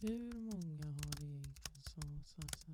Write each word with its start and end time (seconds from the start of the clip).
Hur 0.00 0.32
många 0.34 0.84
har 0.84 1.22
egentligen 1.22 2.20
som 2.24 2.44
så. 2.56 2.72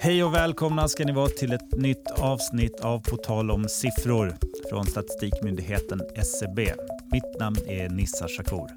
Hej 0.00 0.24
och 0.24 0.34
välkomna 0.34 0.88
ska 0.88 1.04
ni 1.04 1.12
vara 1.12 1.28
till 1.28 1.52
ett 1.52 1.72
nytt 1.76 2.10
avsnitt 2.10 2.80
av 2.80 3.00
På 3.00 3.16
tal 3.16 3.50
om 3.50 3.68
siffror 3.68 4.36
från 4.70 4.86
statistikmyndigheten 4.86 6.00
SCB. 6.14 6.74
Mitt 7.12 7.38
namn 7.40 7.56
är 7.66 7.88
Nissa 7.88 8.28
Shakur. 8.28 8.68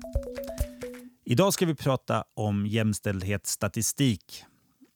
Idag 1.26 1.54
ska 1.54 1.66
vi 1.66 1.76
prata 1.76 2.24
om 2.34 2.68
jämställdhetsstatistik. 2.68 4.44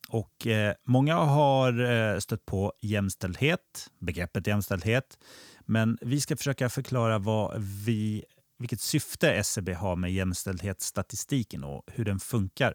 Och, 0.10 0.48
eh, 0.48 0.74
många 0.86 1.16
har 1.16 1.92
eh, 1.92 2.20
stött 2.20 2.46
på 2.46 2.74
jämställdhet, 2.82 3.90
begreppet 4.00 4.48
jämställdhet. 4.48 5.18
Men 5.66 5.98
vi 6.02 6.22
ska 6.22 6.38
försöka 6.38 6.70
förklara 6.70 7.18
vad 7.18 7.62
vi, 7.62 8.24
vilket 8.60 8.82
syfte 8.82 9.34
SCB 9.34 9.74
har 9.74 9.96
med 9.96 10.14
jämställdhetsstatistiken 10.14 11.64
och 11.64 11.84
hur 11.88 12.06
den 12.06 12.20
funkar. 12.20 12.74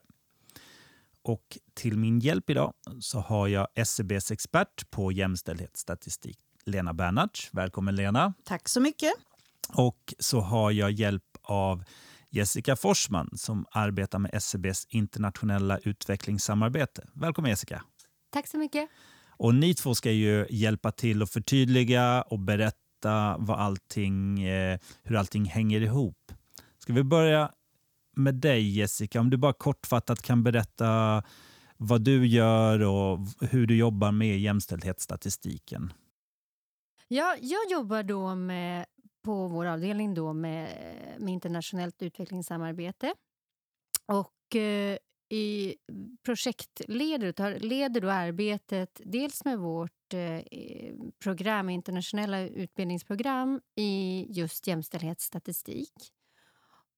Och 1.22 1.58
till 1.74 1.98
min 1.98 2.18
hjälp 2.18 2.50
idag 2.50 2.72
så 3.00 3.18
har 3.18 3.48
jag 3.48 3.68
SCBs 3.74 4.30
expert 4.30 4.90
på 4.90 5.12
jämställdhetsstatistik, 5.12 6.38
Lena 6.64 6.94
Bernhards. 6.94 7.48
Välkommen 7.52 7.96
Lena. 7.96 8.34
Tack 8.44 8.68
så 8.68 8.80
mycket. 8.80 9.12
Och 9.68 10.14
så 10.18 10.40
har 10.40 10.70
jag 10.70 10.90
hjälp 10.90 11.24
av 11.42 11.84
Jessica 12.30 12.76
Forsman 12.76 13.30
som 13.36 13.66
arbetar 13.70 14.18
med 14.18 14.30
SCBs 14.34 14.86
internationella 14.88 15.78
utvecklingssamarbete. 15.78 17.08
Välkommen 17.12 17.50
Jessica. 17.50 17.82
Tack 18.30 18.48
så 18.48 18.58
mycket. 18.58 18.88
Och 19.36 19.54
ni 19.54 19.74
två 19.74 19.94
ska 19.94 20.10
ju 20.10 20.46
hjälpa 20.50 20.92
till 20.92 21.22
att 21.22 21.30
förtydliga 21.30 22.22
och 22.22 22.38
berätta 22.38 22.83
vad 23.38 23.58
allting, 23.58 24.42
eh, 24.42 24.78
hur 25.02 25.16
allting 25.16 25.44
hänger 25.44 25.80
ihop. 25.80 26.32
Ska 26.78 26.92
vi 26.92 27.02
börja 27.02 27.50
med 28.16 28.34
dig 28.34 28.78
Jessica? 28.78 29.20
Om 29.20 29.30
du 29.30 29.36
bara 29.36 29.52
kortfattat 29.52 30.22
kan 30.22 30.42
berätta 30.42 31.22
vad 31.76 32.00
du 32.00 32.26
gör 32.26 32.80
och 32.80 33.18
hur 33.40 33.66
du 33.66 33.76
jobbar 33.76 34.12
med 34.12 34.40
jämställdhetsstatistiken. 34.40 35.92
Ja, 37.08 37.36
jag 37.40 37.70
jobbar 37.70 38.02
då 38.02 38.34
med, 38.34 38.86
på 39.22 39.48
vår 39.48 39.66
avdelning 39.66 40.14
då 40.14 40.32
med, 40.32 40.68
med 41.18 41.32
internationellt 41.32 42.02
utvecklingssamarbete. 42.02 43.14
Och 44.06 44.56
eh, 44.56 44.96
i 45.28 45.74
projektleder 46.22 47.32
tar, 47.32 47.58
leder 47.58 48.00
då 48.00 48.10
arbetet 48.10 49.00
dels 49.04 49.44
med 49.44 49.58
vårt 49.58 50.14
eh, 50.14 50.40
program, 51.22 51.70
internationella 51.70 52.40
utbildningsprogram 52.40 53.60
i 53.76 54.26
just 54.28 54.66
jämställdhetsstatistik. 54.66 55.92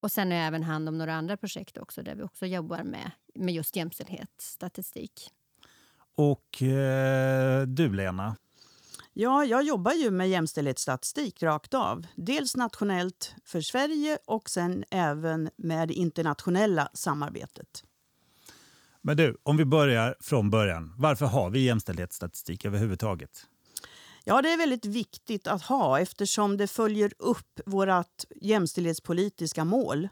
Och 0.01 0.13
sen 0.13 0.31
har 0.31 0.39
jag 0.39 0.47
även 0.47 0.63
hand 0.63 0.89
om 0.89 0.99
några 0.99 1.15
andra 1.15 1.37
projekt 1.37 1.79
också 1.79 2.03
där 2.03 2.15
vi 2.15 2.23
också 2.23 2.47
jobbar 2.47 2.83
med, 2.83 3.11
med 3.35 3.55
just 3.55 3.77
jämställdhetsstatistik. 3.77 5.31
Och 6.15 6.63
eh, 6.63 7.67
du 7.67 7.93
Lena? 7.93 8.37
Ja, 9.13 9.45
jag 9.45 9.63
jobbar 9.63 9.93
ju 9.93 10.11
med 10.11 10.29
jämställdhetsstatistik 10.29 11.43
rakt 11.43 11.75
av. 11.75 12.07
Dels 12.15 12.57
nationellt 12.57 13.35
för 13.45 13.61
Sverige 13.61 14.19
och 14.27 14.51
sen 14.51 14.85
även 14.91 15.51
med 15.57 15.89
det 15.89 15.95
internationella 15.95 16.89
samarbetet. 16.93 17.85
Men 19.07 19.17
du, 19.17 19.37
om 19.43 19.57
vi 19.57 19.65
börjar 19.65 20.17
från 20.21 20.51
början. 20.51 20.95
Varför 20.99 21.27
har 21.27 21.51
vi 21.51 21.65
jämställdhetsstatistik 21.65 22.65
överhuvudtaget? 22.65 23.47
Ja, 24.25 24.43
det 24.43 24.53
är 24.53 24.57
väldigt 24.57 24.85
viktigt 24.85 25.47
att 25.47 25.63
ha 25.63 26.01
eftersom 26.01 26.57
det 26.57 26.67
följer 26.67 27.13
upp 27.19 27.61
vårt 27.67 28.25
jämställdhetspolitiska 28.41 29.65
mål. 29.65 30.09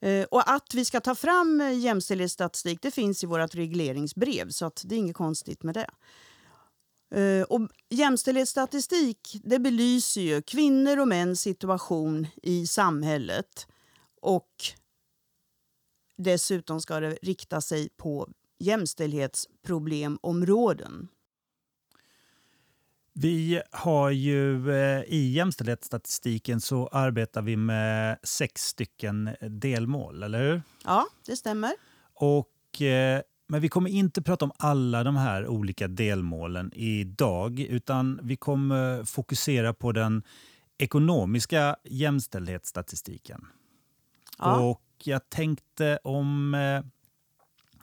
Eh, 0.00 0.24
och 0.24 0.50
att 0.50 0.74
vi 0.74 0.84
ska 0.84 1.00
ta 1.00 1.14
fram 1.14 1.72
jämställdhetsstatistik 1.74 2.82
det 2.82 2.90
finns 2.90 3.24
i 3.24 3.26
vårt 3.26 3.54
regleringsbrev 3.54 4.50
så 4.50 4.66
att 4.66 4.82
det 4.86 4.94
är 4.94 4.98
inget 4.98 5.16
konstigt 5.16 5.62
med 5.62 5.74
det. 5.74 5.90
Eh, 7.20 7.42
och 7.42 7.68
jämställdhetsstatistik 7.90 9.36
det 9.44 9.58
belyser 9.58 10.20
ju 10.20 10.42
kvinnor 10.42 10.98
och 10.98 11.08
mäns 11.08 11.40
situation 11.40 12.26
i 12.42 12.66
samhället. 12.66 13.66
Och 14.20 14.74
dessutom 16.16 16.80
ska 16.80 17.00
det 17.00 17.18
rikta 17.22 17.60
sig 17.60 17.88
på 17.96 18.28
jämställdhetsproblemområden. 18.58 21.08
Vi 23.12 23.62
har 23.70 24.10
ju 24.10 24.70
eh, 24.70 25.02
i 25.06 25.32
jämställdhetsstatistiken 25.32 26.60
så 26.60 26.88
arbetar 26.88 27.42
vi 27.42 27.56
med 27.56 28.18
sex 28.22 28.62
stycken 28.62 29.30
delmål, 29.40 30.22
eller 30.22 30.38
hur? 30.38 30.62
Ja, 30.84 31.06
det 31.26 31.36
stämmer. 31.36 31.72
Och, 32.14 32.82
eh, 32.82 33.20
men 33.46 33.60
vi 33.60 33.68
kommer 33.68 33.90
inte 33.90 34.22
prata 34.22 34.44
om 34.44 34.52
alla 34.58 35.04
de 35.04 35.16
här 35.16 35.46
olika 35.46 35.88
delmålen 35.88 36.72
idag, 36.74 37.60
utan 37.60 38.20
vi 38.22 38.36
kommer 38.36 39.04
fokusera 39.04 39.74
på 39.74 39.92
den 39.92 40.22
ekonomiska 40.78 41.76
jämställdhetsstatistiken. 41.84 43.46
Ja. 44.38 44.60
Och 44.60 44.83
jag 45.06 45.30
tänkte 45.30 45.98
om 46.02 46.54
eh, 46.54 46.82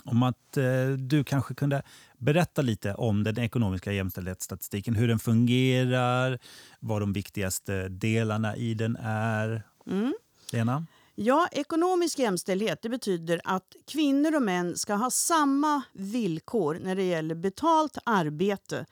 om 0.03 0.23
att 0.23 0.57
eh, 0.57 0.89
du 0.89 1.23
kanske 1.23 1.53
kunde 1.53 1.83
berätta 2.17 2.61
lite 2.61 2.93
om 2.93 3.23
den 3.23 3.39
ekonomiska 3.39 3.91
jämställdhetsstatistiken. 3.91 4.95
Hur 4.95 5.07
den 5.07 5.19
fungerar, 5.19 6.39
vad 6.79 7.01
de 7.01 7.13
viktigaste 7.13 7.89
delarna 7.89 8.55
i 8.55 8.73
den 8.73 8.97
är. 9.01 9.63
Mm. 9.87 10.13
Lena? 10.51 10.85
Ja, 11.15 11.47
ekonomisk 11.51 12.19
jämställdhet 12.19 12.81
det 12.81 12.89
betyder 12.89 13.41
att 13.43 13.75
kvinnor 13.87 14.35
och 14.35 14.41
män 14.41 14.77
ska 14.77 14.93
ha 14.93 15.11
samma 15.11 15.81
villkor 15.93 16.79
när 16.83 16.95
det 16.95 17.03
gäller 17.03 17.35
betalt 17.35 17.97
arbete 18.05 18.85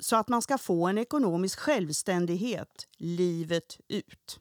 så 0.00 0.16
att 0.16 0.28
man 0.28 0.42
ska 0.42 0.58
få 0.58 0.86
en 0.86 0.98
ekonomisk 0.98 1.58
självständighet 1.58 2.88
livet 2.98 3.78
ut. 3.88 4.40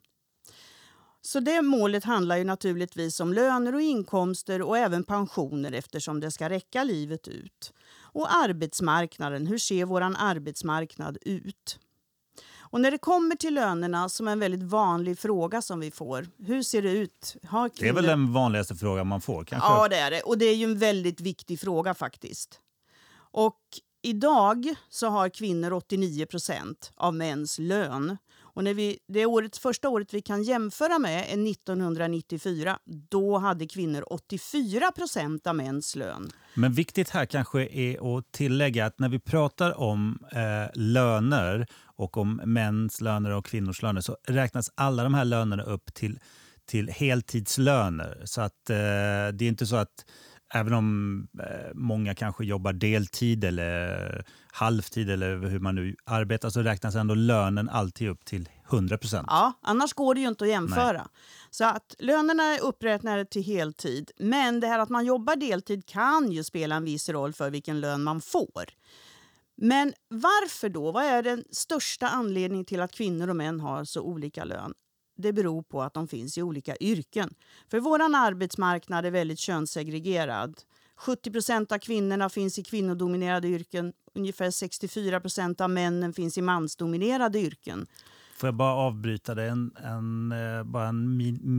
Så 1.21 1.39
det 1.39 1.61
målet 1.61 2.03
handlar 2.03 2.37
ju 2.37 2.43
naturligtvis 2.43 3.19
om 3.19 3.33
löner 3.33 3.75
och 3.75 3.81
inkomster 3.81 4.61
och 4.61 4.77
även 4.77 5.03
pensioner 5.03 5.71
eftersom 5.71 6.19
det 6.19 6.31
ska 6.31 6.49
räcka 6.49 6.83
livet 6.83 7.27
ut. 7.27 7.73
Och 8.13 8.35
arbetsmarknaden, 8.35 9.47
hur 9.47 9.57
ser 9.57 9.85
vår 9.85 10.01
arbetsmarknad 10.01 11.17
ut? 11.21 11.79
Och 12.71 12.81
när 12.81 12.91
det 12.91 12.97
kommer 12.97 13.35
till 13.35 13.53
lönerna, 13.53 14.09
som 14.09 14.27
är 14.27 14.31
en 14.31 14.39
väldigt 14.39 14.63
vanlig 14.63 15.19
fråga 15.19 15.61
som 15.61 15.79
vi 15.79 15.91
får. 15.91 16.27
Hur 16.37 16.63
ser 16.63 16.81
det 16.81 16.91
ut? 16.91 17.35
Har 17.43 17.71
Det 17.79 17.87
är 17.87 17.93
väl 17.93 18.05
den 18.05 18.33
vanligaste 18.33 18.75
frågan 18.75 19.07
man 19.07 19.21
får? 19.21 19.43
kanske? 19.43 19.69
Ja, 19.69 19.87
det 19.87 19.95
är 19.95 20.11
det. 20.11 20.21
Och 20.21 20.37
det 20.37 20.45
är 20.45 20.55
ju 20.55 20.63
en 20.63 20.77
väldigt 20.77 21.21
viktig 21.21 21.59
fråga 21.59 21.93
faktiskt. 21.93 22.59
Och 23.13 23.59
idag 24.01 24.75
så 24.89 25.07
har 25.07 25.29
kvinnor 25.29 25.73
89 25.73 26.25
procent 26.25 26.91
av 26.95 27.13
mäns 27.13 27.59
lön. 27.59 28.17
Och 28.53 28.63
när 28.63 28.73
vi, 28.73 28.99
det 29.07 29.25
året, 29.25 29.57
första 29.57 29.89
året 29.89 30.13
vi 30.13 30.21
kan 30.21 30.43
jämföra 30.43 30.99
med 30.99 31.19
är 31.19 31.51
1994. 31.51 32.79
Då 32.85 33.37
hade 33.37 33.67
kvinnor 33.67 34.03
84 34.07 34.91
procent 34.91 35.47
av 35.47 35.55
mäns 35.55 35.95
lön. 35.95 36.31
Men 36.53 36.73
viktigt 36.73 37.09
här 37.09 37.25
kanske 37.25 37.67
är 37.67 38.17
att 38.17 38.31
tillägga 38.31 38.85
att 38.85 38.99
när 38.99 39.09
vi 39.09 39.19
pratar 39.19 39.79
om 39.79 40.19
eh, 40.31 40.81
löner 40.81 41.67
och 41.83 42.17
om 42.17 42.41
mäns 42.45 43.01
löner 43.01 43.31
och 43.31 43.45
kvinnors 43.45 43.81
löner 43.81 44.01
så 44.01 44.17
räknas 44.27 44.71
alla 44.75 45.03
de 45.03 45.13
här 45.13 45.25
lönerna 45.25 45.63
upp 45.63 45.93
till, 45.93 46.19
till 46.65 46.89
heltidslöner. 46.89 48.21
Så 48.25 48.41
att 48.41 48.69
eh, 48.69 48.75
det 48.75 49.41
är 49.41 49.47
inte 49.47 49.65
så 49.65 49.75
att 49.75 50.05
även 50.53 50.73
om 50.73 51.27
eh, 51.39 51.73
många 51.73 52.15
kanske 52.15 52.45
jobbar 52.45 52.73
deltid 52.73 53.43
eller 53.43 54.25
halvtid 54.51 55.09
eller 55.09 55.37
hur 55.37 55.59
man 55.59 55.75
nu 55.75 55.95
arbetar 56.05 56.49
så 56.49 56.61
räknas 56.61 56.95
ändå 56.95 57.15
lönen 57.15 57.69
alltid 57.69 58.09
upp 58.09 58.25
till 58.25 58.49
100 58.71 58.97
procent. 58.97 59.27
Ja, 59.29 59.53
annars 59.61 59.93
går 59.93 60.15
det 60.15 60.21
ju 60.21 60.27
inte 60.27 60.43
att 60.43 60.49
jämföra. 60.49 61.07
Så 61.49 61.65
att 61.65 61.95
lönerna 61.99 62.43
är 62.43 62.61
uppräknade 62.61 63.25
till 63.25 63.43
heltid. 63.43 64.11
Men 64.19 64.59
det 64.59 64.67
här 64.67 64.79
att 64.79 64.89
man 64.89 65.05
jobbar 65.05 65.35
deltid 65.35 65.85
kan 65.85 66.31
ju 66.31 66.43
spela 66.43 66.75
en 66.75 66.85
viss 66.85 67.09
roll 67.09 67.33
för 67.33 67.49
vilken 67.49 67.81
lön 67.81 68.03
man 68.03 68.21
får. 68.21 68.65
Men 69.57 69.93
varför 70.07 70.69
då? 70.69 70.91
Vad 70.91 71.03
är 71.03 71.23
den 71.23 71.43
största 71.51 72.07
anledningen 72.07 72.65
till 72.65 72.81
att 72.81 72.91
kvinnor 72.91 73.27
och 73.29 73.35
män 73.35 73.59
har 73.59 73.83
så 73.83 74.01
olika 74.01 74.43
lön? 74.43 74.73
Det 75.21 75.33
beror 75.33 75.61
på 75.61 75.81
att 75.81 75.93
de 75.93 76.07
finns 76.07 76.37
i 76.37 76.41
olika 76.41 76.75
yrken. 76.79 77.33
För 77.71 77.79
vår 77.79 78.01
arbetsmarknad 78.01 79.05
är 79.05 79.11
väldigt 79.11 79.39
könssegregerad. 79.39 80.55
70 80.95 81.31
procent 81.31 81.71
av 81.71 81.77
kvinnorna 81.77 82.29
finns 82.29 82.59
i 82.59 82.63
kvinnodominerade 82.63 83.47
yrken. 83.47 83.93
Ungefär 84.15 84.51
64 84.51 85.19
procent 85.19 85.61
av 85.61 85.69
männen 85.69 86.13
finns 86.13 86.37
i 86.37 86.41
mansdominerade 86.41 87.39
yrken. 87.39 87.87
Får 88.41 88.47
jag 88.47 88.55
bara 88.55 88.73
avbryta 88.73 89.35
dig 89.35 89.49
en, 89.49 89.71
en, 89.83 90.31
eh, 90.31 90.63
bara 90.63 90.87
en 90.87 91.17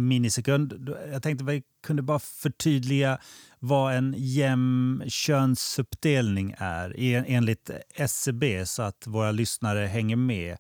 minisekund? 0.09 0.88
Jag 1.12 1.23
tänkte 1.23 1.44
att 1.44 1.50
vi 1.50 1.62
kunde 1.82 2.03
bara 2.03 2.19
förtydliga 2.19 3.19
vad 3.59 3.94
en 3.94 4.14
jämn 4.19 5.03
könsuppdelning 5.09 6.55
är 6.59 6.94
enligt 7.26 7.70
SCB 7.94 8.67
så 8.67 8.82
att 8.82 9.06
våra 9.06 9.31
lyssnare 9.31 9.87
hänger 9.87 10.17
med. 10.17 10.56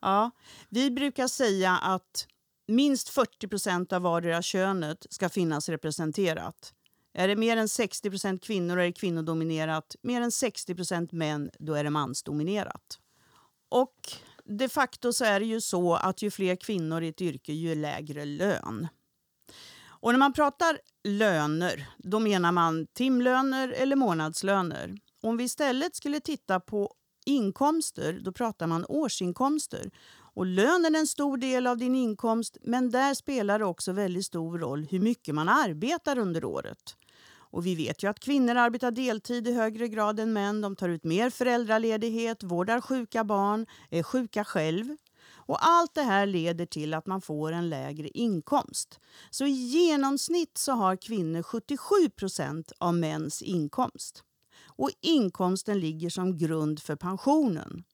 Ja, 0.00 0.30
vi 0.68 0.90
brukar 0.90 1.28
säga 1.28 1.72
att 1.72 2.26
minst 2.68 3.08
40 3.08 3.48
procent 3.48 3.92
av 3.92 4.02
vardera 4.02 4.42
könet 4.42 5.06
ska 5.10 5.28
finnas 5.28 5.68
representerat. 5.68 6.72
Är 7.14 7.28
det 7.28 7.36
mer 7.36 7.56
än 7.56 7.68
60 7.68 8.10
procent 8.10 8.44
kvinnor 8.44 8.78
är 8.78 8.84
det 8.84 8.92
kvinnodominerat. 8.92 9.96
Mer 10.02 10.20
än 10.20 10.32
60 10.32 10.74
procent 10.74 11.12
män, 11.12 11.50
då 11.58 11.74
är 11.74 11.84
det 11.84 11.90
mansdominerat. 11.90 12.98
Och 13.68 13.96
de 14.44 14.68
facto 14.68 15.12
så 15.12 15.24
är 15.24 15.40
det 15.40 15.46
ju 15.46 15.60
så 15.60 15.94
att 15.94 16.22
ju 16.22 16.30
fler 16.30 16.56
kvinnor 16.56 17.02
i 17.02 17.08
ett 17.08 17.20
yrke, 17.20 17.52
ju 17.52 17.74
lägre 17.74 18.24
lön. 18.24 18.88
Och 20.06 20.12
när 20.12 20.18
man 20.18 20.32
pratar 20.32 20.78
löner, 21.04 21.88
då 21.98 22.18
menar 22.18 22.52
man 22.52 22.86
timlöner 22.86 23.68
eller 23.68 23.96
månadslöner. 23.96 24.98
Om 25.22 25.36
vi 25.36 25.44
istället 25.44 25.96
skulle 25.96 26.20
titta 26.20 26.60
på 26.60 26.94
inkomster, 27.26 28.20
då 28.22 28.32
pratar 28.32 28.66
man 28.66 28.84
årsinkomster. 28.88 29.90
Och 30.34 30.46
lönen 30.46 30.94
är 30.94 30.98
en 30.98 31.06
stor 31.06 31.36
del 31.36 31.66
av 31.66 31.78
din 31.78 31.94
inkomst, 31.94 32.56
men 32.62 32.90
där 32.90 33.14
spelar 33.14 33.58
det 33.58 33.64
också 33.64 33.92
väldigt 33.92 34.26
stor 34.26 34.58
roll 34.58 34.86
hur 34.90 35.00
mycket 35.00 35.34
man 35.34 35.48
arbetar 35.48 36.18
under 36.18 36.44
året. 36.44 36.96
Och 37.50 37.66
vi 37.66 37.74
vet 37.74 38.02
ju 38.02 38.10
att 38.10 38.20
kvinnor 38.20 38.56
arbetar 38.56 38.90
deltid 38.90 39.48
i 39.48 39.52
högre 39.52 39.88
grad 39.88 40.20
än 40.20 40.32
män. 40.32 40.60
De 40.60 40.76
tar 40.76 40.88
ut 40.88 41.04
mer 41.04 41.30
föräldraledighet, 41.30 42.42
vårdar 42.42 42.80
sjuka 42.80 43.24
barn, 43.24 43.66
är 43.90 44.02
sjuka 44.02 44.44
själv. 44.44 44.96
Och 45.28 45.66
allt 45.66 45.94
det 45.94 46.02
här 46.02 46.26
leder 46.26 46.66
till 46.66 46.94
att 46.94 47.06
man 47.06 47.20
får 47.20 47.52
en 47.52 47.68
lägre 47.68 48.08
inkomst. 48.08 49.00
Så 49.30 49.44
i 49.46 49.50
genomsnitt 49.50 50.58
så 50.58 50.72
har 50.72 50.96
kvinnor 50.96 51.42
77 51.42 51.94
procent 52.16 52.72
av 52.78 52.94
mäns 52.94 53.42
inkomst. 53.42 54.22
Och 54.76 54.90
inkomsten 55.00 55.80
ligger 55.80 56.10
som 56.10 56.38
grund 56.38 56.82
för 56.82 56.96
pensionen. 56.96 57.84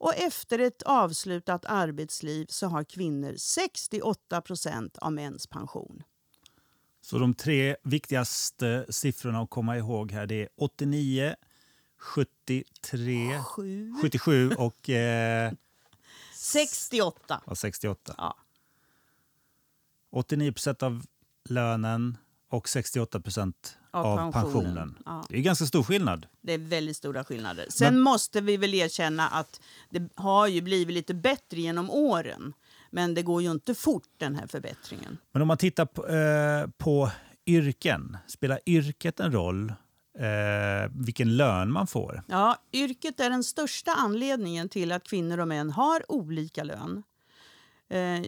Och 0.00 0.14
efter 0.14 0.58
ett 0.58 0.82
avslutat 0.82 1.64
arbetsliv 1.64 2.46
så 2.48 2.66
har 2.66 2.84
kvinnor 2.84 3.34
68 3.36 4.40
procent 4.40 4.98
av 4.98 5.12
mäns 5.12 5.46
pension. 5.46 6.02
Så 7.00 7.18
de 7.18 7.34
tre 7.34 7.76
viktigaste 7.82 8.86
siffrorna 8.88 9.40
att 9.42 9.50
komma 9.50 9.76
ihåg 9.76 10.12
här 10.12 10.26
det 10.26 10.42
är 10.42 10.48
89, 10.56 11.34
73, 11.98 13.42
Sju. 13.42 13.94
77 14.02 14.50
och, 14.50 14.90
eh, 14.90 15.52
68. 16.34 17.42
och 17.44 17.58
68. 17.58 18.14
Ja. 18.18 18.36
89 20.10 20.52
procent 20.52 20.82
av 20.82 21.06
lönen 21.48 22.16
och 22.48 22.68
68 22.68 23.20
procent 23.20 23.78
Av 23.90 24.06
av, 24.06 24.32
pensionen. 24.32 24.52
pensionen. 24.52 24.98
Ja. 25.04 25.24
Det 25.28 25.36
är 25.36 25.40
ganska 25.42 25.66
stor 25.66 25.82
skillnad. 25.82 26.26
Det 26.40 26.52
är 26.52 26.58
väldigt 26.58 26.96
stora 26.96 27.24
skillnader. 27.24 27.66
Sen 27.68 28.00
måste 28.00 28.40
vi 28.40 28.56
väl 28.56 28.74
erkänna 28.74 29.28
att 29.28 29.60
det 29.90 30.08
har 30.14 30.46
ju 30.46 30.60
blivit 30.60 30.94
lite 30.94 31.14
bättre 31.14 31.60
genom 31.60 31.90
åren. 31.90 32.52
Men 32.90 33.14
det 33.14 33.22
går 33.22 33.42
ju 33.42 33.50
inte 33.50 33.74
fort 33.74 34.08
den 34.16 34.34
här 34.34 34.46
förbättringen. 34.46 35.18
Men 35.32 35.42
om 35.42 35.48
man 35.48 35.56
tittar 35.56 35.86
på, 35.86 36.08
eh, 36.08 36.70
på 36.78 37.10
yrken, 37.46 38.16
spelar 38.26 38.60
yrket 38.66 39.20
en 39.20 39.32
roll? 39.32 39.72
Eh, 40.18 40.90
vilken 40.94 41.36
lön 41.36 41.72
man 41.72 41.86
får? 41.86 42.22
Ja, 42.26 42.56
yrket 42.72 43.20
är 43.20 43.30
den 43.30 43.44
största 43.44 43.92
anledningen 43.92 44.68
till 44.68 44.92
att 44.92 45.04
kvinnor 45.04 45.38
och 45.38 45.48
män 45.48 45.70
har 45.70 46.12
olika 46.12 46.64
lön. 46.64 47.02
Eh, 47.88 48.24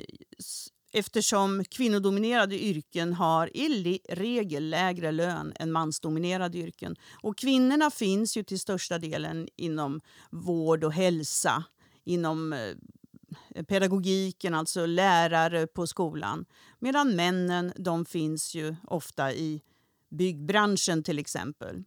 Eftersom 0.94 1.65
kvinnodominerade 1.65 2.62
yrken 2.62 3.12
har 3.12 3.56
i 3.56 4.00
regel 4.09 4.71
lägre 4.71 5.12
lön 5.12 5.53
än 5.56 5.73
mansdominerade 5.73 6.59
yrken. 6.59 6.97
Och 7.23 7.39
kvinnorna 7.39 7.91
finns 7.91 8.37
ju 8.37 8.43
till 8.43 8.61
största 8.61 8.99
delen 8.99 9.49
inom 9.56 10.00
vård 10.31 10.85
och 10.85 10.93
hälsa, 10.93 11.65
inom 12.05 12.53
eh, 12.53 13.65
pedagogiken, 13.65 14.55
alltså 14.55 14.87
lärare 14.87 15.67
på 15.67 15.87
skolan. 15.87 16.44
Medan 16.79 17.17
männen 17.17 17.73
de 17.77 18.05
finns 18.05 18.55
ju 18.55 18.77
ofta 18.85 19.33
i 19.33 19.62
byggbranschen 20.11 21.03
till 21.03 21.19
exempel. 21.19 21.85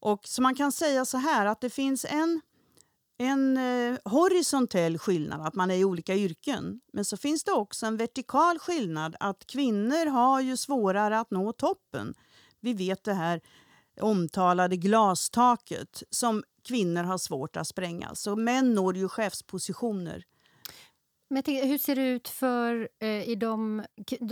Och 0.00 0.26
så 0.26 0.42
man 0.42 0.54
kan 0.54 0.72
säga 0.72 1.04
så 1.04 1.18
här 1.18 1.46
att 1.46 1.60
det 1.60 1.70
finns 1.70 2.04
en, 2.04 2.40
en 3.18 3.56
eh, 3.56 3.98
horisontell 4.04 4.98
skillnad, 4.98 5.40
att 5.46 5.54
man 5.54 5.70
är 5.70 5.74
i 5.74 5.84
olika 5.84 6.14
yrken. 6.14 6.80
Men 6.92 7.04
så 7.04 7.16
finns 7.16 7.44
det 7.44 7.52
också 7.52 7.86
en 7.86 7.96
vertikal 7.96 8.58
skillnad, 8.58 9.16
att 9.20 9.46
kvinnor 9.46 10.06
har 10.10 10.40
ju 10.40 10.56
svårare 10.56 11.18
att 11.20 11.30
nå 11.30 11.52
toppen. 11.52 12.14
Vi 12.60 12.74
vet 12.74 13.04
det 13.04 13.14
här 13.14 13.40
omtalade 14.00 14.76
glastaket 14.76 16.02
som 16.10 16.42
kvinnor 16.68 17.02
har 17.02 17.18
svårt 17.18 17.56
att 17.56 17.66
spränga. 17.66 18.14
Så 18.14 18.36
män 18.36 18.74
når 18.74 18.96
ju 18.96 19.08
chefspositioner. 19.08 20.24
Men 21.30 21.42
jag 21.46 21.66
hur 21.66 21.78
ser 21.78 21.96
det 21.96 22.08
ut 22.08 22.28
för, 22.28 22.88
eh, 23.00 23.28
i 23.28 23.34
de, 23.34 23.82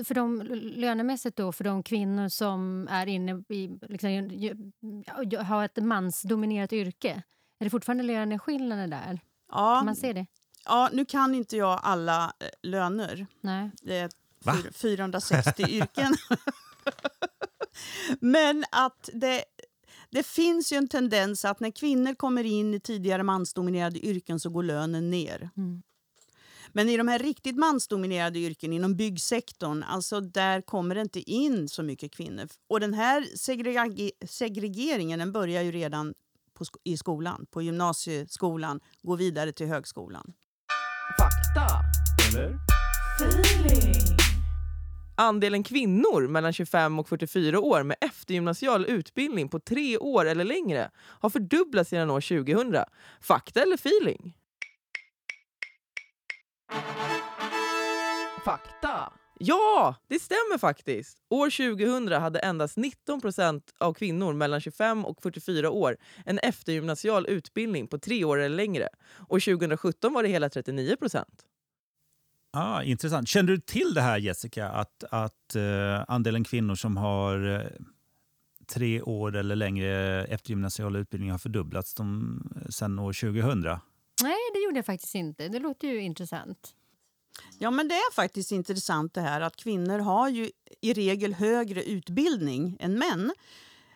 för 0.06 0.14
de 0.14 0.42
lönemässigt 0.76 1.36
då, 1.36 1.52
för 1.52 1.64
de 1.64 1.82
kvinnor 1.82 2.28
som 2.28 2.88
är 2.90 3.06
inne 3.06 3.42
i, 3.48 3.70
liksom, 3.88 4.10
ju- 4.10 4.72
ju- 5.30 5.36
har 5.38 5.64
ett 5.64 5.76
mansdominerat 5.84 6.72
yrke? 6.72 7.22
Är 7.60 7.64
det 7.64 7.70
fortfarande 7.70 8.04
löneskillnader 8.04 8.86
där? 8.86 9.20
Ja, 9.50 9.76
Kan 9.76 9.86
man 9.86 9.96
se 9.96 10.12
det? 10.12 10.26
ja, 10.64 10.90
nu 10.92 11.04
kan 11.04 11.34
inte 11.34 11.56
jag 11.56 11.80
alla 11.82 12.32
eh, 12.40 12.46
löner. 12.62 13.26
Nej. 13.40 13.70
Det 13.82 13.96
är 13.98 14.10
Va? 14.44 14.52
fyr- 14.52 14.72
460 14.72 15.62
yrken. 15.68 16.14
Men 18.20 18.64
att 18.72 19.10
det, 19.12 19.44
det 20.10 20.26
finns 20.26 20.72
ju 20.72 20.76
en 20.76 20.88
tendens 20.88 21.44
att 21.44 21.60
när 21.60 21.70
kvinnor 21.70 22.14
kommer 22.14 22.44
in 22.44 22.74
i 22.74 22.80
tidigare 22.80 23.22
mansdominerade 23.22 24.06
yrken 24.06 24.40
så 24.40 24.50
går 24.50 24.62
lönen 24.62 25.10
ner. 25.10 25.50
Mm. 25.56 25.82
Men 26.72 26.88
i 26.88 26.96
de 26.96 27.08
här 27.08 27.18
riktigt 27.18 27.56
mansdominerade 27.56 28.38
yrken, 28.38 28.72
inom 28.72 28.96
byggsektorn, 28.96 29.82
alltså 29.82 30.20
där 30.20 30.60
kommer 30.60 30.94
det 30.94 31.00
inte 31.00 31.20
in 31.30 31.68
så 31.68 31.82
mycket 31.82 32.12
kvinnor. 32.12 32.48
Och 32.68 32.80
den 32.80 32.94
här 32.94 33.20
segrege- 33.22 34.26
segregeringen 34.28 35.18
den 35.18 35.32
börjar 35.32 35.62
ju 35.62 35.72
redan 35.72 36.14
på 36.60 36.64
sk- 36.64 36.80
i 36.84 36.96
skolan, 36.96 37.46
på 37.50 37.62
gymnasieskolan, 37.62 38.80
går 39.02 39.16
vidare 39.16 39.52
till 39.52 39.66
högskolan. 39.66 40.32
Fakta. 41.18 41.66
Feeling. 43.20 43.94
Andelen 45.16 45.62
kvinnor 45.62 46.28
mellan 46.28 46.52
25 46.52 46.98
och 46.98 47.08
44 47.08 47.60
år 47.60 47.82
med 47.82 47.96
eftergymnasial 48.00 48.86
utbildning 48.86 49.48
på 49.48 49.60
tre 49.60 49.98
år 49.98 50.24
eller 50.24 50.44
längre 50.44 50.90
har 50.96 51.30
fördubblats 51.30 51.90
sedan 51.90 52.10
år 52.10 52.20
2000. 52.20 52.76
Fakta 53.20 53.60
eller 53.62 53.74
feeling? 53.74 54.34
Fakta. 58.44 59.12
Ja, 59.42 59.94
det 60.08 60.18
stämmer 60.18 60.58
faktiskt. 60.58 61.18
År 61.30 61.74
2000 61.76 62.12
hade 62.12 62.38
endast 62.38 62.76
19 62.76 63.20
procent 63.20 63.74
av 63.78 63.94
kvinnor 63.94 64.32
mellan 64.32 64.60
25 64.60 65.04
och 65.04 65.22
44 65.22 65.70
år 65.70 65.96
en 66.26 66.38
eftergymnasial 66.38 67.26
utbildning 67.26 67.86
på 67.86 67.98
tre 67.98 68.24
år 68.24 68.38
eller 68.38 68.56
längre. 68.56 68.88
År 69.28 69.40
2017 69.40 70.12
var 70.12 70.22
det 70.22 70.28
hela 70.28 70.48
39 70.48 70.96
procent. 70.96 71.44
Ah, 72.52 72.82
intressant. 72.82 73.28
Kände 73.28 73.52
du 73.52 73.60
till 73.60 73.94
det 73.94 74.00
här 74.00 74.18
Jessica, 74.18 74.68
att, 74.68 75.04
att 75.10 75.56
eh, 75.56 76.04
andelen 76.08 76.44
kvinnor 76.44 76.74
som 76.74 76.96
har 76.96 77.54
eh, 77.54 77.66
tre 78.66 79.02
år 79.02 79.36
eller 79.36 79.56
längre 79.56 80.24
eftergymnasial 80.24 80.96
utbildning 80.96 81.30
har 81.30 81.38
fördubblats 81.38 81.94
de, 81.94 82.40
sen 82.70 82.98
år 82.98 83.12
2000? 83.12 83.60
Nej, 84.22 84.36
det 84.54 84.60
gjorde 84.64 84.76
jag 84.76 84.86
faktiskt 84.86 85.14
inte. 85.14 85.48
Det 85.48 85.58
låter 85.58 85.88
ju 85.88 86.00
intressant. 86.00 86.74
Ja, 87.58 87.70
men 87.70 87.88
det 87.88 87.94
är 87.94 88.12
faktiskt 88.12 88.52
intressant 88.52 89.14
det 89.14 89.20
här 89.20 89.40
att 89.40 89.56
kvinnor 89.56 89.98
har 89.98 90.28
ju 90.28 90.50
i 90.80 90.92
regel 90.92 91.34
högre 91.34 91.82
utbildning 91.82 92.76
än 92.80 92.98
män. 92.98 93.32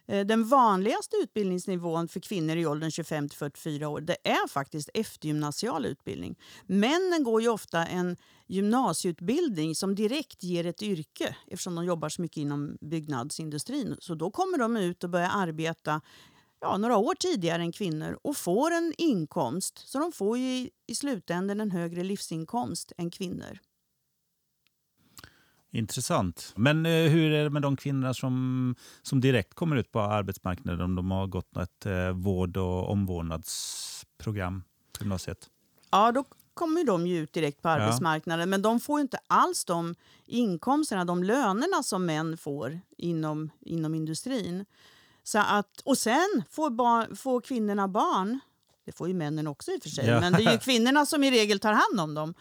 Eh, 0.07 0.27
den 0.27 0.49
vanligaste 0.49 1.17
utbildningsnivån 1.17 2.09
för 2.09 2.21
kvinnor 2.21 2.57
i 2.57 2.67
åldern 2.67 2.91
25 2.91 3.29
till 3.29 3.39
44 3.39 3.89
år 3.89 4.01
det 4.01 4.17
är 4.25 4.49
faktiskt 4.49 4.91
eftergymnasial 4.95 5.87
utbildning. 5.87 6.39
Männen 6.67 7.25
går 7.25 7.43
ju 7.43 7.49
ofta 7.49 7.87
en 7.87 8.17
gymnasieutbildning 8.47 9.75
som 9.75 9.95
direkt 9.95 10.43
ger 10.43 10.67
ett 10.67 10.83
yrke 10.83 11.37
eftersom 11.47 11.75
de 11.75 11.85
jobbar 11.85 12.09
så 12.09 12.23
mycket 12.23 12.37
inom 12.37 12.79
byggnadsindustrin. 12.81 13.97
Så 13.99 14.15
då 14.15 14.31
kommer 14.31 14.59
de 14.59 14.77
ut 14.77 15.05
och 15.05 15.11
börjar 15.11 15.31
arbeta 15.33 16.01
ja, 16.65 16.77
några 16.77 16.97
år 16.97 17.15
tidigare 17.15 17.63
än 17.63 17.73
kvinnor 17.73 18.19
och 18.23 18.37
får 18.37 18.71
en 18.71 18.93
inkomst. 18.99 19.79
Så 19.79 19.99
de 19.99 20.13
får 20.13 20.39
ju 20.39 20.45
i, 20.45 20.71
i 20.87 20.95
slutändan 20.95 21.61
en 21.61 21.71
högre 21.71 22.03
livsinkomst 22.03 22.93
än 22.99 23.11
kvinnor. 23.11 23.59
Intressant. 25.71 26.53
Men 26.57 26.87
eh, 26.87 26.93
hur 26.93 27.33
är 27.33 27.45
det 27.45 27.51
med 27.51 27.63
de 27.63 27.77
kvinnor 27.77 28.13
som, 28.13 28.75
som 29.03 29.21
direkt 29.21 29.55
kommer 29.55 29.77
ut 29.77 29.93
på 29.93 30.01
arbetsmarknaden 30.01 30.81
om 30.81 30.95
de 30.95 31.11
har 31.11 31.27
gått 31.27 31.57
ett 31.57 31.87
eh, 31.87 32.11
vård 32.11 32.57
och 32.57 32.91
omvårdnadsprogram 32.91 34.63
på 34.99 35.05
gymnasiet? 35.05 35.51
Ja, 35.91 36.13
då 36.13 36.25
kommer 36.55 36.85
de 36.85 37.07
ju 37.07 37.19
ut 37.19 37.33
direkt 37.33 37.63
på 37.63 37.69
arbetsmarknaden. 37.69 38.51
Men 38.51 38.63
de 38.63 38.81
får 38.81 38.99
ju 38.99 39.03
inte 39.03 39.19
alls 39.27 39.65
de 39.65 39.95
inkomsterna, 40.27 41.05
de 41.05 41.23
lönerna 41.23 41.83
som 41.83 42.07
män 42.07 42.37
får 42.37 42.81
inom, 42.97 43.51
inom 43.61 43.95
industrin. 43.95 44.65
Så 45.25 45.39
att, 45.39 45.81
och 45.85 45.99
sen 45.99 46.43
får, 46.51 46.71
barn, 46.71 47.17
får 47.17 47.41
kvinnorna 47.41 47.89
barn. 47.89 48.41
Det 48.85 48.93
får 48.93 49.09
ju 49.09 49.15
männen 49.15 49.47
också 49.47 49.71
i 49.71 49.79
och 49.79 49.83
för 49.83 49.91
sig. 49.91 50.07
Ja. 50.07 50.21
Men 50.21 50.33
det 50.33 50.45
är 50.45 50.53
ju 50.53 50.59
kvinnorna 50.63 51.07
som 51.07 51.25
i 51.25 51.31
regel 51.31 51.61
tar 51.61 51.73
hand 51.73 52.01
om 52.01 52.15
dem. 52.15 52.35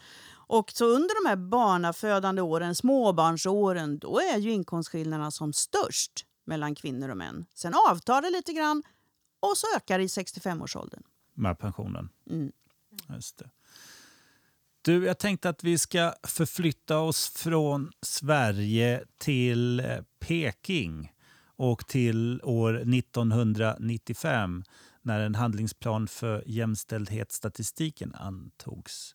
Och 0.46 0.70
så 0.70 0.84
under 0.84 1.22
de 1.24 1.28
här 1.28 1.36
barnafödande 1.36 2.42
åren, 2.42 2.74
småbarnsåren, 2.74 3.98
då 3.98 4.20
är 4.20 4.38
ju 4.38 4.52
inkomstskillnaderna 4.52 5.30
som 5.30 5.52
störst 5.52 6.26
mellan 6.46 6.74
kvinnor 6.74 7.08
och 7.08 7.16
män. 7.16 7.46
Sen 7.54 7.74
avtar 7.90 8.22
det 8.22 8.30
lite 8.30 8.52
grann 8.52 8.82
och 9.40 9.56
så 9.56 9.66
ökar 9.76 9.98
det 9.98 10.04
i 10.04 10.06
65-årsåldern. 10.06 11.02
Med 11.34 11.58
pensionen. 11.58 12.08
Mm. 12.30 12.52
Just 13.08 13.38
det. 13.38 13.50
Du, 14.82 15.04
jag 15.04 15.18
tänkte 15.18 15.48
att 15.48 15.64
vi 15.64 15.78
ska 15.78 16.14
förflytta 16.22 16.98
oss 16.98 17.28
från 17.28 17.92
Sverige 18.02 19.04
till 19.18 19.80
eh, 19.80 19.86
Peking 20.18 21.13
och 21.56 21.86
till 21.86 22.40
år 22.42 22.74
1995 22.74 24.64
när 25.02 25.20
en 25.20 25.34
handlingsplan 25.34 26.08
för 26.08 26.42
jämställdhetsstatistiken 26.46 28.14
antogs. 28.14 29.14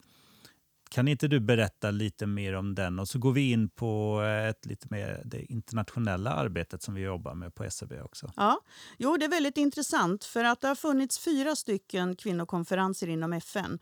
Kan 0.89 1.07
inte 1.07 1.27
du 1.27 1.39
berätta 1.39 1.91
lite 1.91 2.27
mer 2.27 2.53
om 2.53 2.75
den? 2.75 2.99
Och 2.99 3.07
så 3.07 3.19
går 3.19 3.31
vi 3.31 3.51
in 3.51 3.69
på 3.69 4.21
eh, 4.23 4.47
ett 4.47 4.65
lite 4.65 4.87
mer 4.89 5.21
det 5.25 5.51
internationella 5.51 6.31
arbetet 6.31 6.81
som 6.83 6.93
vi 6.93 7.01
jobbar 7.01 7.33
med 7.33 7.55
på 7.55 7.63
SCB 7.63 8.01
också. 8.01 8.31
Ja, 8.35 8.59
jo, 8.97 9.17
det 9.17 9.25
är 9.25 9.29
väldigt 9.29 9.57
intressant 9.57 10.23
för 10.23 10.43
att 10.43 10.61
det 10.61 10.67
har 10.67 10.75
funnits 10.75 11.19
fyra 11.19 11.55
stycken 11.55 12.15
kvinnokonferenser 12.15 13.07
inom 13.07 13.33
FN 13.33 13.79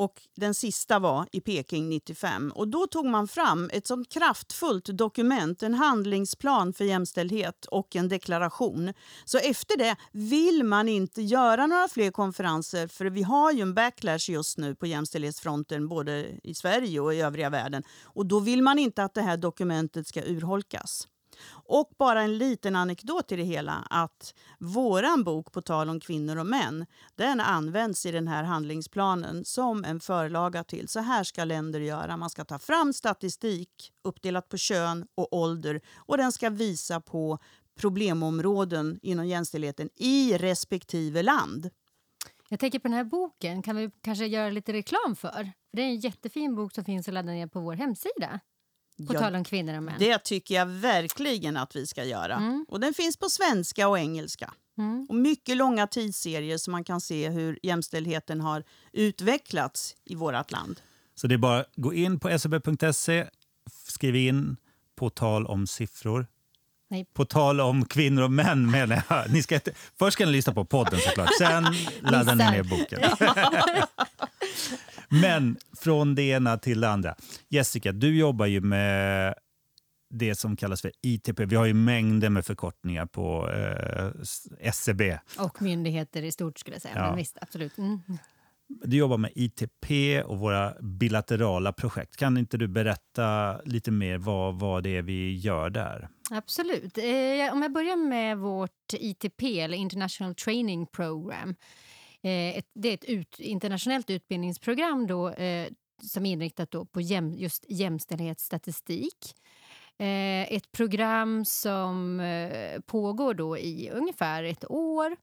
och 0.00 0.22
den 0.36 0.54
sista 0.54 0.98
var 0.98 1.26
i 1.32 1.40
Peking 1.40 1.88
95. 1.88 2.52
Och 2.54 2.68
då 2.68 2.86
tog 2.86 3.06
man 3.06 3.28
fram 3.28 3.70
ett 3.72 3.86
sånt 3.86 4.08
kraftfullt 4.08 4.84
dokument, 4.84 5.62
en 5.62 5.74
handlingsplan 5.74 6.72
för 6.72 6.84
jämställdhet 6.84 7.64
och 7.64 7.96
en 7.96 8.08
deklaration. 8.08 8.92
Så 9.24 9.38
efter 9.38 9.76
det 9.78 9.96
vill 10.12 10.64
man 10.64 10.88
inte 10.88 11.22
göra 11.22 11.66
några 11.66 11.88
fler 11.88 12.10
konferenser 12.10 12.88
för 12.88 13.04
vi 13.04 13.22
har 13.22 13.52
ju 13.52 13.60
en 13.60 13.74
backlash 13.74 14.30
just 14.30 14.58
nu 14.58 14.74
på 14.74 14.86
jämställdhetsfronten 14.86 15.88
både 15.88 16.26
i 16.42 16.54
Sverige 16.54 17.00
och 17.00 17.14
i 17.14 17.20
övriga 17.20 17.50
världen. 17.50 17.82
Och 18.02 18.26
då 18.26 18.40
vill 18.40 18.62
man 18.62 18.78
inte 18.78 19.04
att 19.04 19.14
det 19.14 19.22
här 19.22 19.36
dokumentet 19.36 20.06
ska 20.06 20.22
urholkas. 20.22 21.08
Och 21.48 21.90
bara 21.98 22.22
en 22.22 22.38
liten 22.38 22.76
anekdot 22.76 23.32
i 23.32 23.36
det 23.36 23.42
hela 23.42 23.86
att 23.90 24.34
våran 24.58 25.24
bok 25.24 25.52
På 25.52 25.62
tal 25.62 25.88
om 25.88 26.00
kvinnor 26.00 26.36
och 26.36 26.46
män 26.46 26.86
den 27.14 27.40
används 27.40 28.06
i 28.06 28.12
den 28.12 28.28
här 28.28 28.42
handlingsplanen 28.44 29.44
som 29.44 29.84
en 29.84 30.00
förlaga 30.00 30.64
till. 30.64 30.88
Så 30.88 31.00
här 31.00 31.24
ska 31.24 31.44
länder 31.44 31.80
göra. 31.80 32.16
Man 32.16 32.30
ska 32.30 32.44
ta 32.44 32.58
fram 32.58 32.92
statistik 32.92 33.92
uppdelat 34.04 34.48
på 34.48 34.56
kön 34.56 35.06
och 35.14 35.32
ålder 35.32 35.80
och 35.96 36.16
den 36.16 36.32
ska 36.32 36.50
visa 36.50 37.00
på 37.00 37.38
problemområden 37.80 38.98
inom 39.02 39.26
jämställdheten 39.26 39.88
i 39.96 40.38
respektive 40.38 41.22
land. 41.22 41.70
Jag 42.48 42.60
tänker 42.60 42.78
på 42.78 42.88
den 42.88 42.96
här 42.96 43.04
boken, 43.04 43.62
kan 43.62 43.76
vi 43.76 43.90
kanske 44.02 44.26
göra 44.26 44.50
lite 44.50 44.72
reklam 44.72 45.16
för? 45.16 45.52
Det 45.72 45.82
är 45.82 45.86
en 45.86 46.00
jättefin 46.00 46.54
bok 46.54 46.74
som 46.74 46.84
finns 46.84 47.08
att 47.08 47.14
ladda 47.14 47.32
ner 47.32 47.46
på 47.46 47.60
vår 47.60 47.74
hemsida. 47.74 48.40
På 49.06 49.14
Ja, 49.14 49.20
tal 49.20 49.34
om 49.34 49.44
kvinnor 49.44 49.76
och 49.76 49.82
män. 49.82 49.94
Det 49.98 50.18
tycker 50.18 50.54
jag 50.54 50.66
verkligen 50.66 51.56
att 51.56 51.76
vi 51.76 51.86
ska 51.86 52.04
göra. 52.04 52.34
Mm. 52.34 52.66
Och 52.68 52.80
Den 52.80 52.94
finns 52.94 53.16
på 53.16 53.28
svenska 53.28 53.88
och 53.88 53.98
engelska. 53.98 54.54
Mm. 54.78 55.06
Och 55.08 55.14
mycket 55.14 55.56
långa 55.56 55.86
tidsserier 55.86 56.58
så 56.58 56.70
man 56.70 56.84
kan 56.84 57.00
se 57.00 57.28
hur 57.28 57.58
jämställdheten 57.62 58.40
har 58.40 58.64
utvecklats 58.92 59.96
i 60.04 60.14
vårt 60.14 60.50
land. 60.50 60.80
Så 61.14 61.26
det 61.26 61.34
är 61.34 61.38
bara 61.38 61.60
att 61.60 61.72
gå 61.76 61.94
in 61.94 62.20
på 62.20 62.38
seb.se, 62.38 63.26
skriv 63.88 64.16
in 64.16 64.56
på 64.96 65.10
tal 65.10 65.46
om 65.46 65.66
siffror. 65.66 66.26
Nej. 66.90 67.06
På 67.12 67.24
tal 67.24 67.60
om 67.60 67.84
kvinnor 67.84 68.22
och 68.22 68.30
män 68.32 68.70
menar 68.70 69.02
jag. 69.08 69.30
Ni 69.32 69.42
ska, 69.42 69.54
inte- 69.54 69.72
först 69.98 70.12
ska 70.14 70.26
ni 70.26 70.32
lyssna 70.32 70.52
på 70.52 70.64
podden 70.64 71.00
såklart, 71.00 71.28
sen 71.38 71.64
laddar 72.00 72.34
ni 72.34 72.44
ner 72.44 72.62
boken. 72.62 73.00
Men 75.10 75.56
från 75.76 76.14
det 76.14 76.22
ena 76.22 76.58
till 76.58 76.80
det 76.80 76.88
andra. 76.88 77.14
Jessica, 77.48 77.92
du 77.92 78.18
jobbar 78.18 78.46
ju 78.46 78.60
med 78.60 79.34
det 80.10 80.34
som 80.34 80.56
kallas 80.56 80.82
för 80.82 80.92
ITP. 81.02 81.40
Vi 81.40 81.56
har 81.56 81.66
ju 81.66 81.74
mängder 81.74 82.30
med 82.30 82.46
förkortningar 82.46 83.06
på 83.06 83.50
eh, 83.50 84.10
SCB. 84.60 85.18
Och 85.38 85.62
myndigheter 85.62 86.22
i 86.22 86.32
stort 86.32 86.58
skulle 86.58 86.74
jag 86.74 86.82
säga. 86.82 86.94
Ja. 86.96 87.06
Men 87.06 87.16
visst, 87.16 87.38
absolut. 87.40 87.78
Mm. 87.78 88.00
Du 88.84 88.96
jobbar 88.96 89.18
med 89.18 89.30
ITP 89.34 90.22
och 90.24 90.38
våra 90.38 90.74
bilaterala 90.80 91.72
projekt. 91.72 92.16
Kan 92.16 92.38
inte 92.38 92.56
du 92.56 92.68
berätta 92.68 93.60
lite 93.64 93.90
mer 93.90 94.18
vad, 94.18 94.58
vad 94.58 94.82
det 94.82 94.96
är 94.96 95.02
vi 95.02 95.36
gör 95.36 95.70
där? 95.70 96.08
Absolut. 96.30 96.98
Eh, 96.98 97.52
om 97.52 97.62
jag 97.62 97.72
börjar 97.72 97.96
med 97.96 98.38
vårt 98.38 98.92
ITP, 98.92 99.42
eller 99.42 99.78
International 99.78 100.34
Training 100.34 100.86
Program. 100.86 101.54
Eh, 102.22 102.58
ett, 102.58 102.70
det 102.74 102.88
är 102.88 102.94
ett 102.94 103.04
ut, 103.04 103.40
internationellt 103.40 104.10
utbildningsprogram 104.10 105.06
då, 105.06 105.30
eh, 105.30 105.68
som 106.02 106.26
är 106.26 106.32
inriktat 106.32 106.70
då 106.70 106.84
på 106.84 107.00
jäm, 107.00 107.34
just 107.34 107.64
jämställdhetsstatistik. 107.68 109.34
Eh, 109.98 110.52
ett 110.52 110.72
program 110.72 111.44
som 111.44 112.20
eh, 112.20 112.80
pågår 112.80 113.34
då 113.34 113.58
i 113.58 113.90
ungefär 113.90 114.44
ett 114.44 114.70
år. 114.70 115.16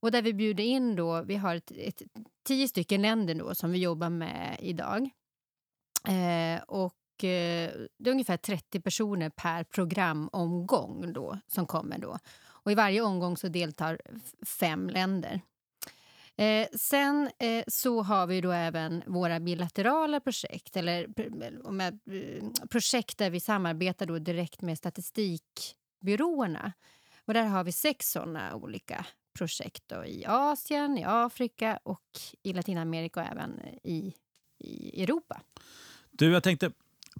Och 0.00 0.10
där 0.10 0.22
vi 0.22 0.34
bjuder 0.34 0.64
in 0.64 0.96
då, 0.96 1.22
vi 1.22 1.36
har 1.36 1.56
ett, 1.56 1.70
ett, 1.70 2.02
tio 2.46 2.68
stycken 2.68 3.02
länder 3.02 3.34
då 3.34 3.54
som 3.54 3.72
vi 3.72 3.78
jobbar 3.78 4.10
med 4.10 4.56
idag. 4.60 5.10
Eh, 6.08 6.62
och 6.62 7.24
eh, 7.24 7.70
det 7.98 8.10
är 8.10 8.12
ungefär 8.12 8.36
30 8.36 8.80
personer 8.80 9.30
per 9.30 9.64
programomgång 9.64 11.12
då, 11.12 11.38
som 11.46 11.66
kommer. 11.66 11.98
Då. 11.98 12.18
Och 12.44 12.72
I 12.72 12.74
varje 12.74 13.00
omgång 13.00 13.36
så 13.36 13.48
deltar 13.48 14.00
fem 14.60 14.88
länder. 14.88 15.40
Eh, 16.36 16.68
sen 16.78 17.30
eh, 17.38 17.64
så 17.68 18.02
har 18.02 18.26
vi 18.26 18.40
då 18.40 18.52
även 18.52 19.02
våra 19.06 19.40
bilaterala 19.40 20.20
projekt 20.20 20.76
eller 20.76 21.08
jag, 21.16 21.82
eh, 21.82 22.42
projekt 22.70 23.18
där 23.18 23.30
vi 23.30 23.40
samarbetar 23.40 24.06
då 24.06 24.18
direkt 24.18 24.62
med 24.62 24.78
statistikbyråerna. 24.78 26.72
Och 27.24 27.34
där 27.34 27.44
har 27.44 27.64
vi 27.64 27.72
sex 27.72 28.10
såna 28.10 28.54
olika 28.54 29.06
projekt 29.38 29.82
då, 29.86 30.04
i 30.04 30.24
Asien, 30.26 30.98
i 30.98 31.04
Afrika 31.06 31.78
och 31.82 32.20
i 32.42 32.52
Latinamerika 32.52 33.20
och 33.20 33.26
även 33.26 33.60
i, 33.82 34.14
i 34.58 35.02
Europa. 35.02 35.40
Du, 36.10 36.32
jag 36.32 36.42
tänkte 36.42 36.72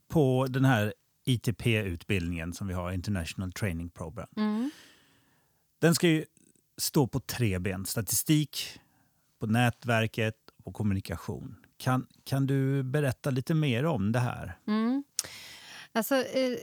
på 0.08 0.46
den 0.50 0.64
här 0.64 0.94
ITP-utbildningen 1.24 2.52
som 2.52 2.66
vi 2.66 2.74
har, 2.74 2.92
International 2.92 3.52
Training 3.52 3.90
Program. 3.90 4.28
Mm. 4.36 4.70
Den 5.78 5.94
ska 5.94 6.08
ju 6.08 6.24
stå 6.76 7.06
på 7.06 7.20
tre 7.20 7.58
ben. 7.58 7.86
Statistik, 7.86 8.80
på 9.42 9.46
nätverket 9.46 10.36
och 10.64 10.74
kommunikation. 10.74 11.56
Kan, 11.76 12.06
kan 12.24 12.46
du 12.46 12.82
berätta 12.82 13.30
lite 13.30 13.54
mer 13.54 13.84
om 13.84 14.12
det 14.12 14.18
här? 14.18 14.58
Mm. 14.66 15.04
Alltså, 15.92 16.14
eh, 16.14 16.58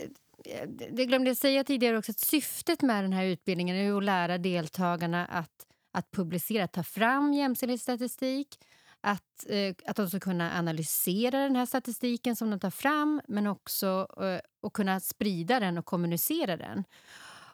det 0.92 1.06
glömde 1.06 1.30
jag 1.30 1.38
säga 1.38 1.64
tidigare 1.64 1.98
också 1.98 2.12
att 2.12 2.20
syftet 2.20 2.82
med 2.82 3.04
den 3.04 3.14
här 3.14 3.26
utbildningen 3.26 3.76
är 3.76 3.98
att 3.98 4.04
lära 4.04 4.38
deltagarna 4.38 5.26
att, 5.26 5.68
att 5.92 6.12
publicera, 6.12 6.68
ta 6.68 6.84
fram 6.84 7.34
jämställdhetsstatistik, 7.34 8.60
att, 9.02 9.46
eh, 9.50 9.76
att 9.86 9.96
de 9.96 10.10
ska 10.10 10.20
kunna 10.20 10.60
analysera 10.60 11.40
den 11.40 11.56
här 11.56 11.66
statistiken 11.66 12.36
som 12.36 12.50
de 12.50 12.60
tar 12.60 12.72
fram 12.72 13.22
men 13.28 13.48
också 13.48 14.08
eh, 14.22 14.68
att 14.68 14.74
kunna 14.74 15.00
sprida 15.00 15.60
den 15.60 15.78
och 15.78 15.86
kommunicera 15.86 16.58
den. 16.58 16.84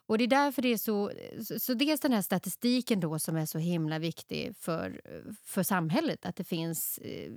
Och 0.08 0.18
det 0.18 0.24
är 0.24 0.28
därför 0.28 0.62
det 0.62 0.72
är 0.72 0.76
så... 0.76 1.12
Så, 1.58 1.74
dels 1.74 2.00
den 2.00 2.12
här 2.12 2.22
statistiken 2.22 3.00
då 3.00 3.18
som 3.18 3.36
är 3.36 3.46
så 3.46 3.58
himla 3.58 3.98
viktig 3.98 4.56
för, 4.56 5.00
för 5.44 5.62
samhället. 5.62 6.26
Att 6.26 6.36
det 6.36 6.44
finns 6.44 6.98
eh, 6.98 7.32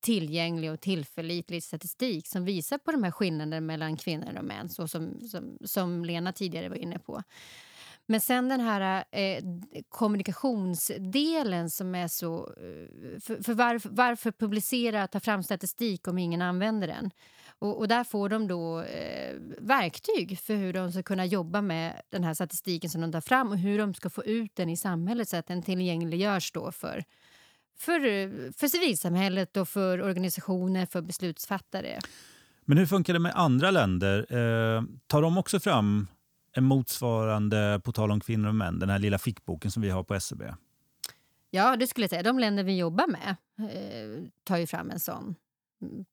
tillgänglig 0.00 0.72
och 0.72 0.80
tillförlitlig 0.80 1.62
statistik 1.62 2.26
som 2.26 2.44
visar 2.44 2.78
på 2.78 2.92
de 2.92 3.02
här 3.02 3.10
skillnaderna 3.10 3.60
mellan 3.60 3.96
kvinnor 3.96 4.38
och 4.38 4.44
män, 4.44 4.68
så 4.68 4.88
som, 4.88 5.20
som, 5.20 5.58
som 5.64 6.04
Lena 6.04 6.32
tidigare 6.32 6.68
var 6.68 6.76
inne 6.76 6.98
på. 6.98 7.22
Men 8.06 8.20
sen 8.20 8.48
den 8.48 8.60
här 8.60 9.04
eh, 9.10 9.44
kommunikationsdelen 9.88 11.70
som 11.70 11.94
är 11.94 12.08
så... 12.08 12.38
Eh, 12.38 13.20
för 13.20 13.42
för 13.42 13.54
varför, 13.54 13.90
varför 13.92 14.32
publicera, 14.32 15.06
ta 15.06 15.20
fram 15.20 15.42
statistik 15.42 16.08
om 16.08 16.18
ingen 16.18 16.42
använder 16.42 16.88
den? 16.88 17.10
Och, 17.64 17.78
och 17.78 17.88
där 17.88 18.04
får 18.04 18.28
de 18.28 18.48
då 18.48 18.80
eh, 18.80 19.36
verktyg 19.58 20.38
för 20.38 20.54
hur 20.54 20.72
de 20.72 20.92
ska 20.92 21.02
kunna 21.02 21.26
jobba 21.26 21.60
med 21.60 22.02
den 22.10 22.24
här 22.24 22.34
statistiken 22.34 22.90
som 22.90 23.00
de 23.00 23.12
tar 23.12 23.20
fram 23.20 23.50
och 23.50 23.58
hur 23.58 23.78
de 23.78 23.94
ska 23.94 24.10
få 24.10 24.24
ut 24.24 24.56
den 24.56 24.68
i 24.68 24.76
samhället 24.76 25.28
så 25.28 25.36
att 25.36 25.46
den 25.46 25.62
tillgängliggörs 25.62 26.52
då 26.52 26.72
för, 26.72 27.04
för, 27.76 28.00
för 28.52 28.68
civilsamhället 28.68 29.56
och 29.56 29.68
för 29.68 30.02
organisationer, 30.02 30.86
för 30.86 31.02
beslutsfattare. 31.02 31.98
Men 32.64 32.78
hur 32.78 32.86
funkar 32.86 33.12
det 33.12 33.18
med 33.18 33.32
andra 33.34 33.70
länder? 33.70 34.18
Eh, 34.18 34.82
tar 35.06 35.22
de 35.22 35.38
också 35.38 35.60
fram 35.60 36.06
en 36.52 36.64
motsvarande 36.64 37.80
På 37.84 37.92
tal 37.92 38.10
om 38.10 38.20
kvinnor 38.20 38.48
och 38.48 38.54
män, 38.54 38.78
den 38.78 38.90
här 38.90 38.98
lilla 38.98 39.18
fickboken 39.18 39.70
som 39.70 39.82
vi 39.82 39.90
har 39.90 40.04
på 40.04 40.14
SCB? 40.14 40.54
Ja, 41.50 41.76
det 41.76 41.86
skulle 41.86 42.04
jag 42.04 42.10
säga. 42.10 42.22
De 42.22 42.38
länder 42.38 42.64
vi 42.64 42.78
jobbar 42.78 43.06
med 43.06 43.36
eh, 43.58 44.24
tar 44.44 44.56
ju 44.56 44.66
fram 44.66 44.90
en 44.90 45.00
sån 45.00 45.34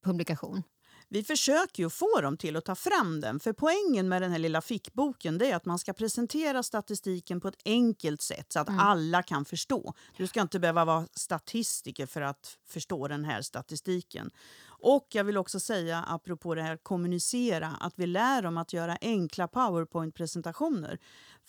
publikation. 0.03 0.63
Vi 1.13 1.23
försöker 1.23 1.83
ju 1.83 1.89
få 1.89 2.21
dem 2.21 2.37
till 2.37 2.55
att 2.55 2.65
ta 2.65 2.75
fram 2.75 3.21
den. 3.21 3.39
För 3.39 3.53
poängen 3.53 4.09
med 4.09 4.21
den 4.21 4.31
här 4.31 4.39
lilla 4.39 4.61
fickboken 4.61 5.37
det 5.37 5.51
är 5.51 5.55
att 5.55 5.65
man 5.65 5.79
ska 5.79 5.93
presentera 5.93 6.63
statistiken 6.63 7.41
på 7.41 7.47
ett 7.47 7.61
enkelt 7.65 8.21
sätt 8.21 8.53
så 8.53 8.59
att 8.59 8.69
alla 8.69 9.23
kan 9.23 9.45
förstå. 9.45 9.93
Du 10.17 10.27
ska 10.27 10.41
inte 10.41 10.59
behöva 10.59 10.85
vara 10.85 11.07
statistiker 11.13 12.05
för 12.05 12.21
att 12.21 12.57
förstå 12.67 13.07
den 13.07 13.25
här 13.25 13.41
statistiken. 13.41 14.31
Och 14.67 15.07
jag 15.11 15.23
vill 15.23 15.37
också 15.37 15.59
säga, 15.59 16.05
apropå 16.07 16.55
det 16.55 16.63
här 16.63 16.77
kommunicera, 16.77 17.67
att 17.79 17.93
vi 17.95 18.07
lär 18.07 18.41
dem 18.41 18.57
att 18.57 18.73
göra 18.73 18.97
enkla 19.01 19.47
powerpoint-presentationer. 19.47 20.99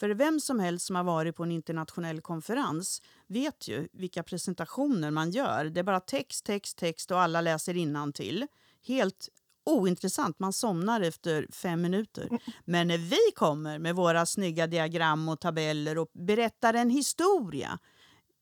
För 0.01 0.11
vem 0.11 0.41
som 0.41 0.61
helst 0.61 0.87
som 0.87 0.97
har 0.97 1.05
varit 1.05 1.37
på 1.37 1.43
en 1.43 1.53
internationell 1.53 2.21
konferens 2.21 3.03
vet 3.27 3.69
ju 3.69 3.89
vilka 3.93 4.23
presentationer 4.23 5.11
man 5.11 5.31
gör. 5.31 5.65
Det 5.65 5.81
är 5.81 5.85
bara 5.85 6.01
text, 6.01 6.45
text, 6.45 6.79
text 6.79 7.11
och 7.11 7.21
alla 7.21 7.41
läser 7.41 8.13
till. 8.13 8.47
Helt 8.87 9.29
ointressant. 9.65 10.39
Man 10.39 10.53
somnar 10.53 11.01
efter 11.01 11.47
fem 11.53 11.83
minuter. 11.83 12.29
Men 12.65 12.89
när 12.89 12.99
vi 12.99 13.33
kommer 13.35 13.79
med 13.79 13.95
våra 13.95 14.27
snygga 14.27 14.67
diagram 14.67 15.29
och 15.29 15.41
tabeller 15.41 15.99
och 15.99 16.11
berättar 16.13 16.75
en 16.75 16.91
historia 16.91 17.79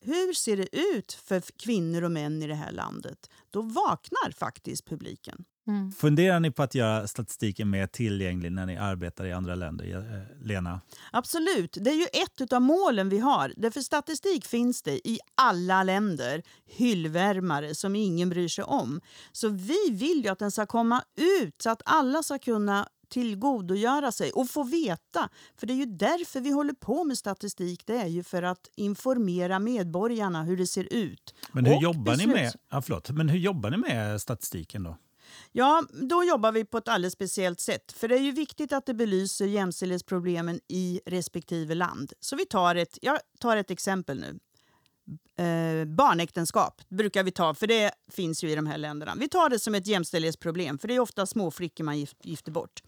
hur 0.05 0.33
ser 0.33 0.57
det 0.57 0.77
ut 0.77 1.13
för 1.13 1.41
kvinnor 1.41 2.03
och 2.03 2.11
män 2.11 2.43
i 2.43 2.47
det 2.47 2.55
här 2.55 2.73
landet? 2.73 3.31
Då 3.51 3.63
vaknar 3.63 4.31
faktiskt 4.31 4.89
publiken. 4.89 5.45
Mm. 5.67 5.93
Funderar 5.93 6.41
ni 6.41 6.51
på 6.51 6.63
att 6.63 6.75
göra 6.75 7.07
statistiken 7.07 7.71
mer 7.71 7.87
tillgänglig 7.87 8.53
när 8.53 8.67
ni 8.67 8.77
arbetar 8.77 9.25
i 9.25 9.33
andra 9.33 9.55
länder, 9.55 9.97
eh, 9.97 10.47
Lena? 10.47 10.81
Absolut. 11.13 11.77
Det 11.81 11.91
är 11.91 11.95
ju 11.95 12.07
ett 12.23 12.53
av 12.53 12.63
målen 12.63 13.09
vi 13.09 13.19
har. 13.19 13.53
Därför 13.57 13.81
statistik 13.81 14.47
finns 14.47 14.83
det 14.83 15.09
i 15.09 15.19
alla 15.35 15.83
länder. 15.83 16.43
Hyllvärmare 16.67 17.75
som 17.75 17.97
ingen 17.97 18.29
bryr 18.31 18.49
sig 18.49 18.65
om. 18.65 19.01
Så 19.33 19.49
vi 19.49 19.91
vill 19.91 20.25
ju 20.25 20.29
att 20.29 20.39
den 20.39 20.51
ska 20.51 20.67
komma 20.67 21.03
ut 21.17 21.63
så 21.63 21.71
att 21.71 21.83
alla 21.85 22.23
ska 22.23 22.39
kunna 22.39 22.89
tillgodogöra 23.09 24.13
sig 24.13 24.33
och 24.33 24.51
få 24.51 24.63
veta. 24.63 25.29
För 25.57 25.67
det 25.67 25.73
är 25.73 25.77
ju 25.77 25.87
därför 25.87 26.41
vi 26.41 26.51
håller 26.51 26.75
på 26.75 27.05
med 27.05 27.19
statistik. 27.19 27.87
Det 27.87 27.97
är 27.97 28.07
ju 28.07 28.23
för 28.23 28.43
att 28.43 28.71
informera 28.77 29.59
medborgarna 29.59 30.43
hur 30.43 30.57
det 30.57 30.67
ser 30.67 30.93
ut. 30.93 31.35
Men 31.53 31.67
hur, 31.67 31.81
jobbar, 31.83 32.17
ni 32.17 32.27
med, 32.27 32.53
ja, 32.71 32.83
förlåt, 32.83 33.11
men 33.11 33.29
hur 33.29 33.39
jobbar 33.39 33.71
ni 33.71 33.77
med 33.77 34.21
statistiken 34.21 34.83
då? 34.83 34.97
Ja, 35.53 35.83
då 35.93 36.25
jobbar 36.25 36.53
vi 36.53 36.65
på 36.65 36.79
ett 36.79 36.89
alldeles 36.89 37.13
speciellt 37.13 37.61
sätt. 37.61 37.93
För 37.93 38.09
det 38.09 38.15
är 38.15 38.23
ju 38.23 38.33
viktigt 38.33 38.73
att 38.73 38.87
det 38.87 38.95
belyser 38.95 39.47
jämställdhetsproblemen 39.47 40.61
i 40.69 41.01
respektive 41.07 41.75
land. 41.75 42.13
Så 42.21 42.37
vi 42.37 42.47
tar 42.47 42.75
ett, 42.75 42.99
jag 43.03 43.19
tar 43.41 43.57
ett 43.57 43.71
exempel 43.71 44.21
nu. 44.21 44.39
Eh, 45.45 45.85
barnäktenskap 45.85 46.83
brukar 46.89 47.23
vi 47.23 47.31
ta, 47.31 47.55
för 47.55 47.67
det 47.67 47.93
finns 48.09 48.45
ju 48.45 48.51
i 48.51 48.55
de 48.55 48.67
här 48.67 48.79
länderna. 48.79 49.15
Vi 49.17 49.29
tar 49.29 49.49
det 49.49 49.59
som 49.59 49.75
ett 49.75 49.87
jämställdhetsproblem, 49.87 50.79
för 50.79 50.89
det 50.89 50.95
är 50.95 51.01
ofta 51.01 51.27
små 51.27 51.51
flickor 51.51 51.85
man 51.85 52.07
gifter 52.23 52.53
bort. 52.53 52.83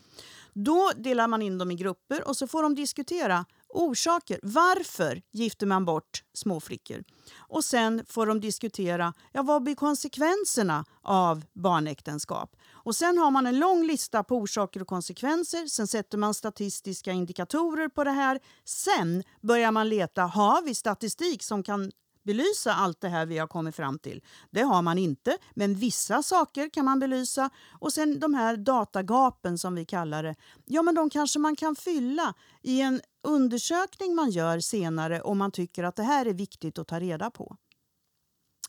Då 0.54 0.90
delar 0.96 1.28
man 1.28 1.42
in 1.42 1.58
dem 1.58 1.70
i 1.70 1.74
grupper 1.74 2.28
och 2.28 2.36
så 2.36 2.46
får 2.46 2.62
de 2.62 2.74
diskutera 2.74 3.44
orsaker. 3.68 4.40
Varför 4.42 5.22
gifter 5.32 5.66
man 5.66 5.84
bort 5.84 6.22
småflickor? 6.34 7.04
Och 7.36 7.64
sen 7.64 8.04
får 8.08 8.26
de 8.26 8.40
diskutera 8.40 9.14
ja, 9.32 9.42
vad 9.42 9.62
blir 9.62 9.74
konsekvenserna 9.74 10.84
av 11.02 11.44
barnäktenskap. 11.52 12.56
Och 12.72 12.96
sen 12.96 13.18
har 13.18 13.30
man 13.30 13.46
en 13.46 13.58
lång 13.58 13.86
lista 13.86 14.24
på 14.24 14.36
orsaker 14.36 14.82
och 14.82 14.88
konsekvenser. 14.88 15.66
Sen 15.66 15.86
sätter 15.86 16.18
man 16.18 16.34
statistiska 16.34 17.12
indikatorer 17.12 17.88
på 17.88 18.04
det 18.04 18.10
här. 18.10 18.40
Sen 18.64 19.22
börjar 19.40 19.70
man 19.70 19.88
leta, 19.88 20.22
har 20.22 20.62
vi 20.62 20.74
statistik 20.74 21.42
som 21.42 21.62
kan 21.62 21.90
belysa 22.22 22.72
allt 22.72 23.00
det 23.00 23.08
här 23.08 23.26
vi 23.26 23.38
har 23.38 23.46
kommit 23.46 23.76
fram 23.76 23.98
till. 23.98 24.22
Det 24.50 24.62
har 24.62 24.82
man 24.82 24.98
inte, 24.98 25.38
men 25.54 25.74
vissa 25.74 26.22
saker 26.22 26.70
kan 26.70 26.84
man 26.84 26.98
belysa. 26.98 27.50
Och 27.78 27.92
sen 27.92 28.20
de 28.20 28.34
här 28.34 28.56
datagapen 28.56 29.58
som 29.58 29.74
vi 29.74 29.84
kallar 29.84 30.22
det, 30.22 30.34
ja 30.64 30.82
men 30.82 30.94
de 30.94 31.10
kanske 31.10 31.38
man 31.38 31.56
kan 31.56 31.76
fylla 31.76 32.34
i 32.62 32.80
en 32.80 33.00
undersökning 33.22 34.14
man 34.14 34.30
gör 34.30 34.60
senare 34.60 35.20
om 35.20 35.38
man 35.38 35.50
tycker 35.50 35.84
att 35.84 35.96
det 35.96 36.02
här 36.02 36.26
är 36.26 36.34
viktigt 36.34 36.78
att 36.78 36.88
ta 36.88 37.00
reda 37.00 37.30
på. 37.30 37.56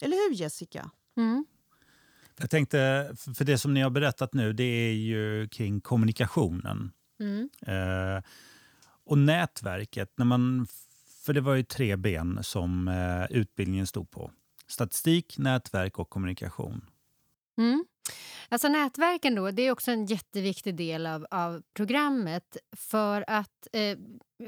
Eller 0.02 0.30
hur 0.30 0.36
Jessica? 0.36 0.92
Mm. 1.18 1.46
Jag 2.40 2.50
tänkte, 2.50 3.12
för 3.36 3.46
det 3.46 3.58
som 3.58 3.74
ni 3.74 3.82
har 3.82 3.90
berättat 3.90 4.34
nu 4.34 4.54
det 4.54 4.64
är 4.64 4.94
ju 4.94 5.48
kring 5.48 5.82
kommunikationen. 5.82 6.92
Mm. 7.20 7.50
Eh, 7.68 8.24
och 9.06 9.18
nätverket, 9.18 10.14
när 10.18 10.26
man 10.26 10.68
för 11.26 11.34
det 11.34 11.42
var 11.42 11.56
ju 11.56 11.64
tre 11.64 11.96
ben 11.96 12.40
som 12.44 12.88
eh, 12.88 13.38
utbildningen 13.38 13.88
stod 13.88 14.12
på. 14.12 14.32
Statistik, 14.68 15.38
nätverk 15.38 16.00
och 16.00 16.10
kommunikation. 16.10 16.86
Mm. 17.58 17.86
Alltså 18.50 18.68
nätverken 18.68 19.36
då, 19.36 19.52
det 19.52 19.62
är 19.62 19.72
också 19.72 19.92
en 19.92 20.06
jätteviktig 20.06 20.76
del 20.76 21.06
av, 21.06 21.28
av 21.32 21.62
programmet. 21.74 22.58
För 22.78 23.24
att, 23.28 23.68
eh, 23.74 23.98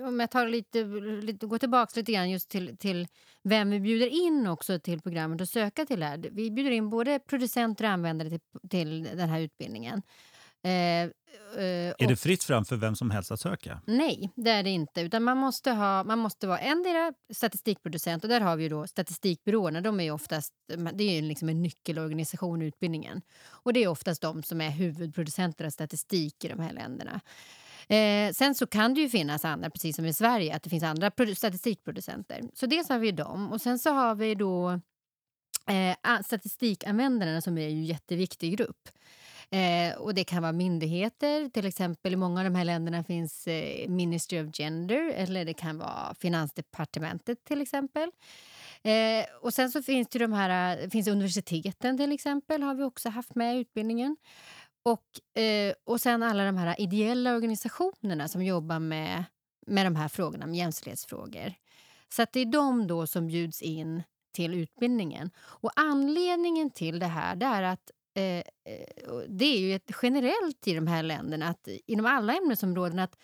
om 0.08 0.20
jag 0.20 0.32
tar 0.32 0.48
lite, 0.48 0.84
lite, 1.22 1.46
går 1.46 1.58
tillbaka 1.58 2.00
lite 2.00 2.12
grann 2.12 2.30
just 2.30 2.50
till, 2.50 2.78
till 2.78 3.08
vem 3.44 3.70
vi 3.70 3.80
bjuder 3.80 4.08
in 4.08 4.48
också 4.48 4.80
till 4.80 5.02
programmet 5.02 5.42
och 5.42 5.50
söka 5.50 5.86
till 5.86 6.04
här. 6.04 6.30
Vi 6.32 6.52
bjuder 6.52 6.72
in 6.72 6.90
både 6.90 7.20
producenter 7.20 7.86
och 7.86 7.92
användare 7.92 8.30
till, 8.30 8.70
till 8.70 9.04
den 9.04 9.30
här 9.30 9.40
utbildningen. 9.40 10.02
Eh, 10.64 11.10
är 11.58 12.08
det 12.08 12.16
fritt 12.16 12.44
fram 12.44 12.66
för 12.66 12.76
vem 12.76 12.96
som 12.96 13.12
helst 13.12 13.32
att 13.32 13.40
söka? 13.40 13.82
Nej, 13.86 14.32
det 14.36 14.52
är 14.52 14.64
det 14.64 14.70
inte. 14.70 15.02
Utan 15.02 15.24
man 15.24 15.38
måste, 15.38 15.72
ha, 15.72 16.04
man 16.04 16.20
måste 16.20 16.48
vara 16.48 16.60
endera 16.60 17.14
statistikproducent 17.34 18.24
och 18.24 18.30
där 18.30 18.42
har 18.42 18.56
vi 18.56 18.70
då 18.70 18.88
statistikbyråerna. 18.88 19.82
De 19.82 20.00
är 20.00 20.12
oftast, 20.12 20.54
det 20.94 21.18
är 21.18 21.22
liksom 21.22 21.50
en 21.50 21.62
nyckelorganisation 21.62 22.62
i 22.62 22.66
utbildningen. 22.66 23.22
Och 23.48 23.74
det 23.74 23.84
är 23.84 23.88
oftast 23.88 24.22
de 24.22 24.44
som 24.44 24.62
är 24.62 24.70
huvudproducenter 24.70 25.66
av 25.66 25.70
statistik 25.70 26.46
i 26.46 26.48
de 26.48 26.60
här 26.60 26.74
länderna. 26.74 27.22
Eh, 27.88 28.34
sen 28.34 28.56
så 28.56 28.68
kan 28.68 28.94
det 28.94 29.02
ju 29.02 29.10
finnas 29.10 29.46
andra, 29.46 29.70
precis 29.70 29.96
som 29.96 30.06
i 30.06 30.14
Sverige, 30.14 30.56
att 30.56 30.64
det 30.64 30.70
finns 30.70 30.84
andra 30.84 31.12
statistikproducenter. 31.36 32.42
Så 32.54 32.66
dels 32.66 32.90
har 32.90 33.00
vi 33.00 33.12
dem 33.12 33.52
och 33.52 33.62
sen 33.62 33.80
så 33.80 33.90
har 33.90 34.16
vi 34.16 34.36
då 34.36 34.80
eh, 35.68 36.22
statistikanvändarna 36.26 37.42
som 37.42 37.58
är 37.58 37.68
en 37.68 37.86
jätteviktig 37.86 38.58
grupp. 38.58 38.90
Eh, 39.52 39.98
och 39.98 40.14
Det 40.14 40.24
kan 40.24 40.42
vara 40.42 40.52
myndigheter. 40.52 41.50
till 41.50 41.66
exempel 41.66 42.14
I 42.14 42.16
många 42.16 42.40
av 42.40 42.44
de 42.44 42.56
här 42.56 42.66
länderna 42.66 43.04
finns 43.04 43.48
eh, 43.48 43.90
Ministry 43.90 44.42
of 44.42 44.56
Gender 44.56 45.12
eller 45.16 45.46
det 45.46 45.54
kan 45.54 45.78
vara 45.78 46.16
Finansdepartementet. 46.20 47.44
till 47.44 47.62
exempel. 47.62 48.12
Eh, 48.84 49.26
och 49.42 49.54
Sen 49.54 49.72
så 49.72 49.84
finns 49.84 50.08
det 50.10 50.20
de 50.20 50.34
här, 50.34 50.78
eh, 50.84 50.90
finns 50.90 51.08
universiteten 51.08 51.98
till 51.98 52.12
exempel 52.12 52.64
har 52.64 52.76
vi 52.76 52.84
också 52.84 53.10
haft 53.10 53.36
med 53.36 53.56
i 53.56 53.60
utbildningen. 53.60 54.18
Och, 54.84 55.40
eh, 55.42 55.74
och 55.84 56.02
sen 56.02 56.24
alla 56.24 56.46
de 56.46 56.58
här 56.58 56.82
ideella 56.82 57.36
organisationerna 57.36 58.28
som 58.28 58.44
jobbar 58.46 58.80
med, 58.80 59.24
med 59.68 59.86
de 59.86 59.96
här 59.96 60.08
frågorna, 60.08 60.46
med 60.46 60.56
jämställdhetsfrågor. 60.56 61.54
Så 62.10 62.22
att 62.22 62.34
det 62.34 62.40
är 62.40 62.46
de 62.46 62.88
då 62.88 63.08
som 63.08 63.28
bjuds 63.28 63.62
in 63.62 64.04
till 64.32 64.54
utbildningen. 64.54 65.30
Och 65.38 65.72
Anledningen 65.76 66.70
till 66.72 67.00
det 67.00 67.06
här 67.06 67.36
det 67.36 67.46
är 67.46 67.64
att 67.64 67.92
Eh, 68.16 68.38
eh 68.38 68.44
det 69.28 69.46
är 69.46 69.60
ju 69.60 69.76
ett 69.76 69.92
generellt 70.02 70.68
i 70.68 70.74
de 70.74 70.88
här 70.88 71.04
länderna, 71.04 71.48
att 71.48 71.68
inom 71.88 72.06
alla 72.06 72.34
ämnesområden 72.34 73.00
att, 73.00 73.16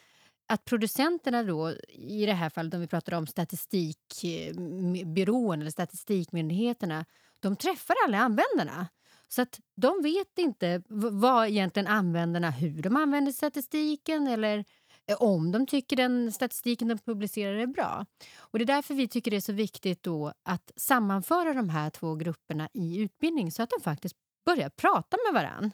att 0.47 0.65
producenterna 0.65 1.43
då, 1.43 1.71
i 1.89 2.25
det 2.25 2.33
här 2.33 2.49
fallet 2.49 2.73
om 2.73 2.81
vi 2.81 2.87
pratar 2.87 3.17
om 3.17 3.27
statistikbyrån 3.27 5.53
eh, 5.53 5.59
eller 5.61 5.71
statistikmyndigheterna, 5.71 7.05
de 7.39 7.55
träffar 7.55 7.95
alla 8.05 8.17
användarna. 8.17 8.87
Så 9.27 9.41
att 9.41 9.59
de 9.75 10.01
vet 10.03 10.37
inte 10.37 10.83
vad 10.87 11.47
egentligen 11.47 11.87
användarna, 11.87 12.51
hur 12.51 12.81
de 12.81 12.95
använder 12.95 13.31
statistiken 13.31 14.27
eller 14.27 14.65
eh, 15.07 15.15
om 15.19 15.51
de 15.51 15.67
tycker 15.67 15.95
den 15.95 16.31
statistiken 16.31 16.87
de 16.87 16.97
publicerar 16.97 17.55
är 17.55 17.67
bra. 17.67 18.05
Och 18.37 18.59
Det 18.59 18.63
är 18.63 18.67
därför 18.67 18.93
vi 18.93 19.07
tycker 19.07 19.31
det 19.31 19.37
är 19.37 19.41
så 19.41 19.53
viktigt 19.53 20.03
då 20.03 20.33
att 20.43 20.71
sammanföra 20.75 21.53
de 21.53 21.69
här 21.69 21.89
två 21.89 22.15
grupperna 22.15 22.69
i 22.73 23.01
utbildning 23.01 23.51
så 23.51 23.63
att 23.63 23.69
de 23.69 23.81
faktiskt 23.83 24.15
börja 24.45 24.69
prata 24.69 25.17
med 25.25 25.41
varann. 25.41 25.71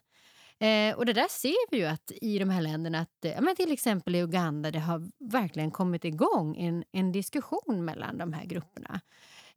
Eh, 0.60 0.98
och 0.98 1.06
det 1.06 1.14
där 1.14 1.28
ser 1.30 1.72
vi 1.72 1.78
ju 1.78 1.86
att 1.86 2.12
i 2.22 2.40
de 2.40 2.50
här 2.50 2.62
länderna, 2.62 3.00
att, 3.00 3.18
ja, 3.22 3.42
men 3.42 3.56
till 3.56 3.72
exempel 3.72 4.16
i 4.16 4.20
Uganda, 4.22 4.72
det 4.72 4.80
har 4.80 5.10
verkligen 5.20 5.72
kommit 5.72 6.06
igång 6.06 6.58
en, 6.58 6.84
en 6.92 7.12
diskussion 7.12 7.86
mellan 7.86 8.18
de 8.18 8.34
här 8.34 8.46
grupperna, 8.46 9.02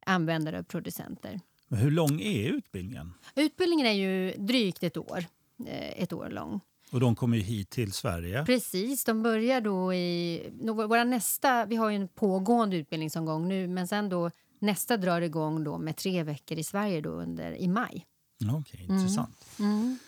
användare 0.07 0.59
och 0.61 0.69
producenter. 0.69 1.41
Men 1.69 1.79
hur 1.79 1.91
lång 1.91 2.21
är 2.21 2.49
utbildningen? 2.49 3.15
Utbildningen 3.35 3.87
är 3.87 3.93
ju 3.93 4.33
drygt 4.33 4.83
ett 4.83 4.97
år, 4.97 5.25
eh, 5.67 6.03
ett 6.03 6.13
år 6.13 6.29
lång. 6.31 6.61
Och 6.93 7.01
de 7.01 7.17
kommer 7.17 7.37
ju 7.37 7.43
hit 7.43 7.71
till 7.71 7.93
Sverige? 7.93 8.45
Precis, 8.45 9.05
de 9.05 9.23
börjar 9.23 9.61
då 9.61 9.95
i... 9.95 10.43
Våra 10.61 11.05
nästa, 11.05 11.67
vi 11.67 11.77
har 11.77 11.91
ju 11.91 11.97
en 11.97 12.09
pågående 12.09 12.77
utbildningsomgång 12.77 13.49
nu, 13.49 13.69
men 13.69 13.89
sen 13.89 14.09
då 14.09 14.31
nästa 14.59 14.97
drar 14.97 15.21
igång 15.21 15.65
då 15.65 15.79
med 15.79 15.97
tre 15.97 16.23
veckor 16.23 16.59
i 16.59 16.65
Sverige 16.65 17.01
då 17.01 17.11
under, 17.11 17.53
i 17.53 17.69
maj. 17.69 18.07
Okej, 18.45 18.85
okay, 18.85 18.97
intressant. 18.97 19.45
Mm. 19.59 19.71
Mm. 19.73 19.99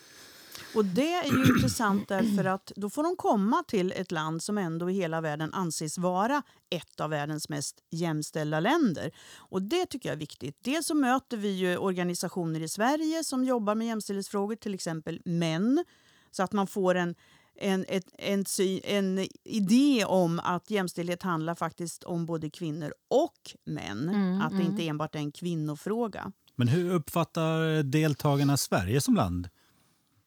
Och 0.74 0.84
det 0.84 1.12
är 1.12 1.24
ju 1.24 1.46
intressant 1.54 2.08
därför 2.08 2.44
att 2.44 2.72
då 2.76 2.90
får 2.90 3.02
de 3.02 3.16
komma 3.16 3.64
till 3.68 3.92
ett 3.96 4.12
land 4.12 4.42
som 4.42 4.58
ändå 4.58 4.90
i 4.90 4.94
hela 4.94 5.20
världen 5.20 5.54
anses 5.54 5.98
vara 5.98 6.42
ett 6.70 7.00
av 7.00 7.10
världens 7.10 7.48
mest 7.48 7.80
jämställda 7.90 8.60
länder. 8.60 9.10
Och 9.36 9.62
det 9.62 9.86
tycker 9.86 10.08
jag 10.08 10.14
är 10.14 10.20
viktigt. 10.20 10.56
Dels 10.60 10.86
så 10.86 10.94
möter 10.94 11.36
vi 11.36 11.48
ju 11.48 11.76
organisationer 11.76 12.60
i 12.60 12.68
Sverige 12.68 13.24
som 13.24 13.44
jobbar 13.44 13.74
med 13.74 13.86
jämställdhetsfrågor, 13.86 14.56
till 14.56 14.74
exempel 14.74 15.20
MÄN 15.24 15.84
Så 16.30 16.42
att 16.42 16.52
man 16.52 16.66
får 16.66 16.94
en, 16.94 17.14
en, 17.54 17.84
ett, 17.88 18.06
en, 18.18 18.44
en 18.84 19.26
idé 19.44 20.04
om 20.04 20.40
att 20.44 20.70
jämställdhet 20.70 21.22
handlar 21.22 21.54
faktiskt 21.54 22.04
om 22.04 22.26
både 22.26 22.50
kvinnor 22.50 22.94
och 23.08 23.56
män. 23.64 24.08
Mm, 24.08 24.40
att 24.40 24.50
det 24.50 24.56
mm. 24.56 24.70
inte 24.70 24.88
enbart 24.88 25.14
är 25.14 25.18
en 25.18 25.32
kvinnofråga. 25.32 26.32
Men 26.56 26.68
hur 26.68 26.92
uppfattar 26.92 27.82
deltagarna 27.82 28.56
Sverige 28.56 29.00
som 29.00 29.14
land? 29.14 29.48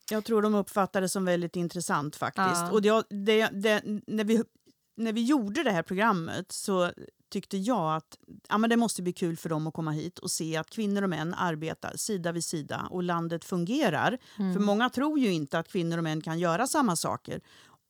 Jag 0.09 0.25
tror 0.25 0.41
de 0.41 0.55
uppfattar 0.55 1.01
det 1.01 1.09
som 1.09 1.25
väldigt 1.25 1.55
intressant 1.55 2.15
faktiskt. 2.15 2.61
Ja. 2.61 2.71
Och 2.71 2.81
det, 2.81 3.03
det, 3.09 3.49
det, 3.53 3.81
när, 4.07 4.23
vi, 4.23 4.43
när 4.95 5.13
vi 5.13 5.23
gjorde 5.23 5.63
det 5.63 5.71
här 5.71 5.83
programmet 5.83 6.51
så 6.51 6.91
tyckte 7.29 7.57
jag 7.57 7.95
att 7.95 8.17
ja, 8.49 8.57
men 8.57 8.69
det 8.69 8.77
måste 8.77 9.01
bli 9.01 9.13
kul 9.13 9.38
för 9.38 9.49
dem 9.49 9.67
att 9.67 9.73
komma 9.73 9.91
hit 9.91 10.19
och 10.19 10.31
se 10.31 10.57
att 10.57 10.69
kvinnor 10.69 11.01
och 11.01 11.09
män 11.09 11.33
arbetar 11.33 11.93
sida 11.97 12.31
vid 12.31 12.45
sida 12.45 12.88
och 12.89 13.03
landet 13.03 13.45
fungerar. 13.45 14.17
Mm. 14.39 14.53
För 14.53 14.61
många 14.61 14.89
tror 14.89 15.19
ju 15.19 15.31
inte 15.33 15.59
att 15.59 15.67
kvinnor 15.67 15.97
och 15.97 16.03
män 16.03 16.21
kan 16.21 16.39
göra 16.39 16.67
samma 16.67 16.95
saker. 16.95 17.41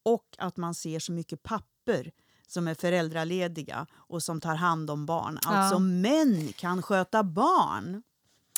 Och 0.04 0.36
att 0.38 0.58
man 0.58 0.76
ser 0.76 1.00
så 1.00 1.12
mycket 1.12 1.44
papper 1.44 2.12
som 2.48 2.68
är 2.68 2.76
föräldralediga 2.76 3.88
och 3.94 4.24
som 4.24 4.42
tar 4.42 4.56
hand 4.56 4.90
om 4.90 5.06
barn. 5.06 5.40
Alltså 5.46 5.80
män 5.80 6.54
kan 6.54 6.82
sköta 6.82 7.24
barn. 7.24 8.04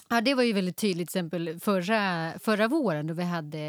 Ja, 0.09 0.21
det 0.21 0.33
var 0.33 0.43
ju 0.43 0.53
väldigt 0.53 0.77
tydligt 0.77 1.07
exempel 1.09 1.59
förra, 1.59 2.31
förra 2.39 2.67
våren 2.67 3.07
då 3.07 3.13
vi 3.13 3.23
hade 3.23 3.59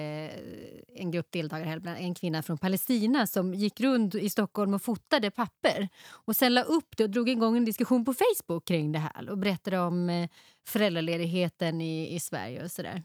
en 0.94 1.10
grupp 1.10 1.26
deltagare, 1.32 1.96
en 1.96 2.14
kvinna 2.14 2.42
från 2.42 2.58
Palestina 2.58 3.26
som 3.26 3.54
gick 3.54 3.80
runt 3.80 4.14
i 4.14 4.30
Stockholm 4.30 4.74
och 4.74 4.82
fotade 4.82 5.30
papper 5.30 5.88
och 6.10 6.36
sen 6.36 6.54
la 6.54 6.62
upp 6.62 6.96
det 6.96 7.04
och 7.04 7.10
drog 7.10 7.28
igång 7.28 7.56
en 7.56 7.64
diskussion 7.64 8.04
på 8.04 8.14
Facebook 8.14 8.64
kring 8.64 8.92
det 8.92 8.98
här 8.98 9.30
och 9.30 9.38
berättade 9.38 9.78
om 9.78 10.10
eh, 10.10 10.28
föräldraledigheten 10.68 11.80
i, 11.80 12.14
i 12.14 12.20
Sverige 12.20 12.64
och 12.64 12.70
sådär. 12.70 13.02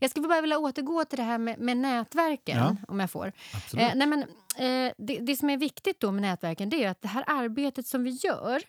Jag 0.00 0.10
skulle 0.10 0.28
bara 0.28 0.40
vilja 0.40 0.58
återgå 0.58 1.04
till 1.04 1.16
det 1.18 1.22
här 1.24 1.38
med, 1.38 1.58
med 1.58 1.76
nätverken, 1.76 2.58
Ja. 2.58 2.76
om 2.88 3.00
jag 3.00 3.10
får. 3.10 3.32
Eh, 3.76 3.90
nej 3.94 4.06
men, 4.06 4.22
eh, 4.56 4.92
det, 4.98 5.18
det 5.18 5.36
som 5.36 5.50
är 5.50 5.56
viktigt 5.56 6.00
då 6.00 6.12
med 6.12 6.22
nätverken 6.22 6.68
det 6.70 6.84
är 6.84 6.88
att 6.90 7.02
det 7.02 7.08
här 7.08 7.24
arbetet 7.26 7.86
som 7.86 8.04
vi 8.04 8.10
gör 8.10 8.56
eh, 8.56 8.60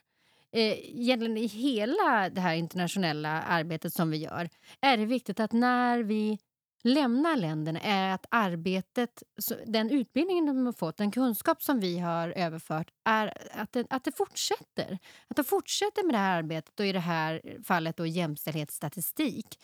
Eh, 0.52 1.00
egentligen 1.00 1.38
i 1.38 1.46
hela 1.46 2.30
det 2.30 2.42
här 2.42 2.56
internationella 2.56 3.42
arbetet 3.42 3.94
som 3.94 4.10
vi 4.10 4.18
gör 4.18 4.50
är 4.82 4.98
det 4.98 5.06
viktigt 5.06 5.40
att 5.40 5.52
när 5.52 6.04
vi 6.04 6.38
lämnar 6.84 7.36
länderna 7.36 7.80
är 7.80 8.14
att 8.14 8.26
arbetet, 8.32 9.24
den 9.66 9.92
utbildningen 9.92 10.46
de 10.46 10.66
har 10.66 10.74
fått, 10.74 10.98
den 10.98 11.12
kunskap 11.12 11.64
som 11.64 11.80
vi 11.80 12.00
har 12.00 12.30
överfört, 12.30 12.92
är 13.06 13.34
att 13.52 13.72
det, 13.72 13.88
att 13.90 14.04
det 14.04 14.12
fortsätter. 14.12 15.00
Att 15.28 15.36
de 15.36 15.44
fortsätter 15.44 16.04
med 16.04 16.14
det 16.14 16.20
här 16.20 16.38
arbetet 16.38 16.80
och 16.80 16.86
i 16.86 16.92
det 16.92 17.00
här 17.00 17.42
fallet 17.64 17.98
då 17.98 18.06
jämställdhetsstatistik. 18.06 19.60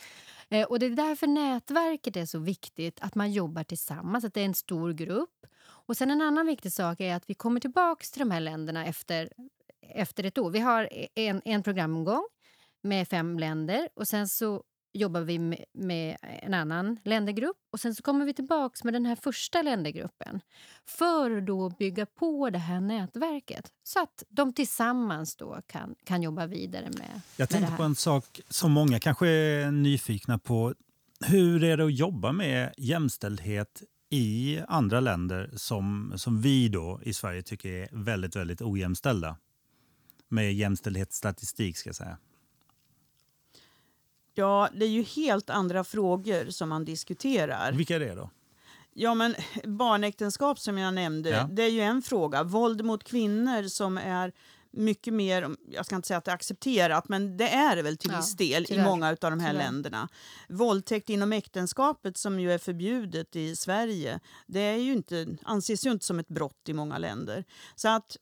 Eh, 0.49 0.67
och 0.67 0.79
det 0.79 0.85
är 0.85 0.89
därför 0.89 1.27
nätverket 1.27 2.15
är 2.15 2.25
så 2.25 2.39
viktigt, 2.39 2.99
att 3.01 3.15
man 3.15 3.31
jobbar 3.31 3.63
tillsammans, 3.63 4.25
att 4.25 4.33
det 4.33 4.41
är 4.41 4.45
en 4.45 4.55
stor 4.55 4.93
grupp. 4.93 5.45
Och 5.85 5.97
sen 5.97 6.11
en 6.11 6.21
annan 6.21 6.45
viktig 6.45 6.73
sak 6.73 6.99
är 6.99 7.15
att 7.15 7.29
vi 7.29 7.33
kommer 7.33 7.59
tillbaks 7.59 8.11
till 8.11 8.19
de 8.19 8.31
här 8.31 8.39
länderna 8.39 8.85
efter, 8.85 9.29
efter 9.89 10.23
ett 10.23 10.37
år. 10.37 10.51
Vi 10.51 10.59
har 10.59 10.89
en, 11.15 11.41
en 11.45 11.63
programomgång 11.63 12.23
med 12.83 13.07
fem 13.07 13.39
länder 13.39 13.89
och 13.95 14.07
sen 14.07 14.27
så 14.27 14.63
jobbar 14.93 15.21
vi 15.21 15.39
med, 15.39 15.65
med 15.73 16.17
en 16.21 16.53
annan 16.53 16.97
ländergrupp 17.03 17.57
och 17.71 17.79
sen 17.79 17.95
så 17.95 18.03
kommer 18.03 18.25
vi 18.25 18.33
tillbaks 18.33 18.83
med 18.83 18.93
den 18.93 19.05
här 19.05 19.15
första 19.15 19.61
ländergruppen 19.61 20.41
för 20.85 21.37
att 21.37 21.45
då 21.45 21.69
bygga 21.69 22.05
på 22.05 22.49
det 22.49 22.59
här 22.59 22.81
nätverket 22.81 23.71
så 23.83 23.99
att 23.99 24.23
de 24.29 24.53
tillsammans 24.53 25.35
då 25.35 25.61
kan, 25.67 25.95
kan 26.03 26.21
jobba 26.23 26.45
vidare 26.45 26.89
med, 26.97 27.21
Jag 27.37 27.49
tänkte 27.49 27.73
på 27.77 27.83
en 27.83 27.95
sak 27.95 28.41
som 28.49 28.71
många 28.71 28.99
kanske 28.99 29.27
är 29.27 29.71
nyfikna 29.71 30.39
på. 30.39 30.73
Hur 31.25 31.63
är 31.63 31.77
det 31.77 31.85
att 31.85 31.93
jobba 31.93 32.31
med 32.31 32.73
jämställdhet 32.77 33.83
i 34.09 34.59
andra 34.67 34.99
länder 34.99 35.49
som, 35.55 36.13
som 36.15 36.41
vi 36.41 36.69
då 36.69 36.99
i 37.03 37.13
Sverige 37.13 37.41
tycker 37.41 37.69
är 37.69 37.89
väldigt, 37.91 38.35
väldigt 38.35 38.61
ojämställda? 38.61 39.37
Med 40.33 40.53
jämställdhetsstatistik 40.53 41.77
ska 41.77 41.89
jag 41.89 41.95
säga. 41.95 42.17
Ja, 44.33 44.69
det 44.73 44.85
är 44.85 44.89
ju 44.89 45.01
helt 45.03 45.49
andra 45.49 45.83
frågor 45.83 46.49
som 46.49 46.69
man 46.69 46.85
diskuterar. 46.85 47.71
Vilka 47.71 47.95
är 47.95 47.99
det 47.99 48.15
då? 48.15 48.29
Ja, 48.93 49.13
men 49.13 49.35
barnäktenskap 49.63 50.59
som 50.59 50.77
jag 50.77 50.93
nämnde, 50.93 51.29
Ja. 51.29 51.47
det 51.51 51.63
är 51.63 51.69
ju 51.69 51.81
en 51.81 52.01
fråga. 52.01 52.43
Våld 52.43 52.85
mot 52.85 53.03
kvinnor 53.03 53.63
som 53.67 53.97
är 53.97 54.31
mycket 54.71 55.13
mer, 55.13 55.55
jag 55.71 55.85
ska 55.85 55.95
inte 55.95 56.07
säga 56.07 56.17
att 56.17 56.25
det 56.25 56.31
är 56.31 56.35
accepterat, 56.35 57.09
men 57.09 57.37
det 57.37 57.49
är 57.49 57.75
det 57.75 57.81
väl 57.81 57.97
till 57.97 58.11
Ja, 58.11 58.17
viss 58.17 58.33
del 58.35 58.65
i 58.69 58.81
många 58.83 59.09
av 59.09 59.15
de 59.19 59.39
här 59.39 59.51
Tyvärr. 59.51 59.53
länderna. 59.65 60.09
Våldtäkt 60.49 61.09
inom 61.09 61.33
äktenskapet 61.33 62.17
som 62.17 62.39
ju 62.39 62.51
är 62.51 62.57
förbjudet 62.57 63.35
i 63.35 63.55
Sverige, 63.55 64.19
det 64.47 64.59
är 64.59 64.77
ju 64.77 64.93
inte, 64.93 65.27
anses 65.43 65.85
ju 65.85 65.91
inte 65.91 66.05
som 66.05 66.19
ett 66.19 66.27
brott 66.27 66.69
i 66.69 66.73
många 66.73 66.97
länder. 66.97 67.45
Så 67.75 67.87
att 67.89 68.17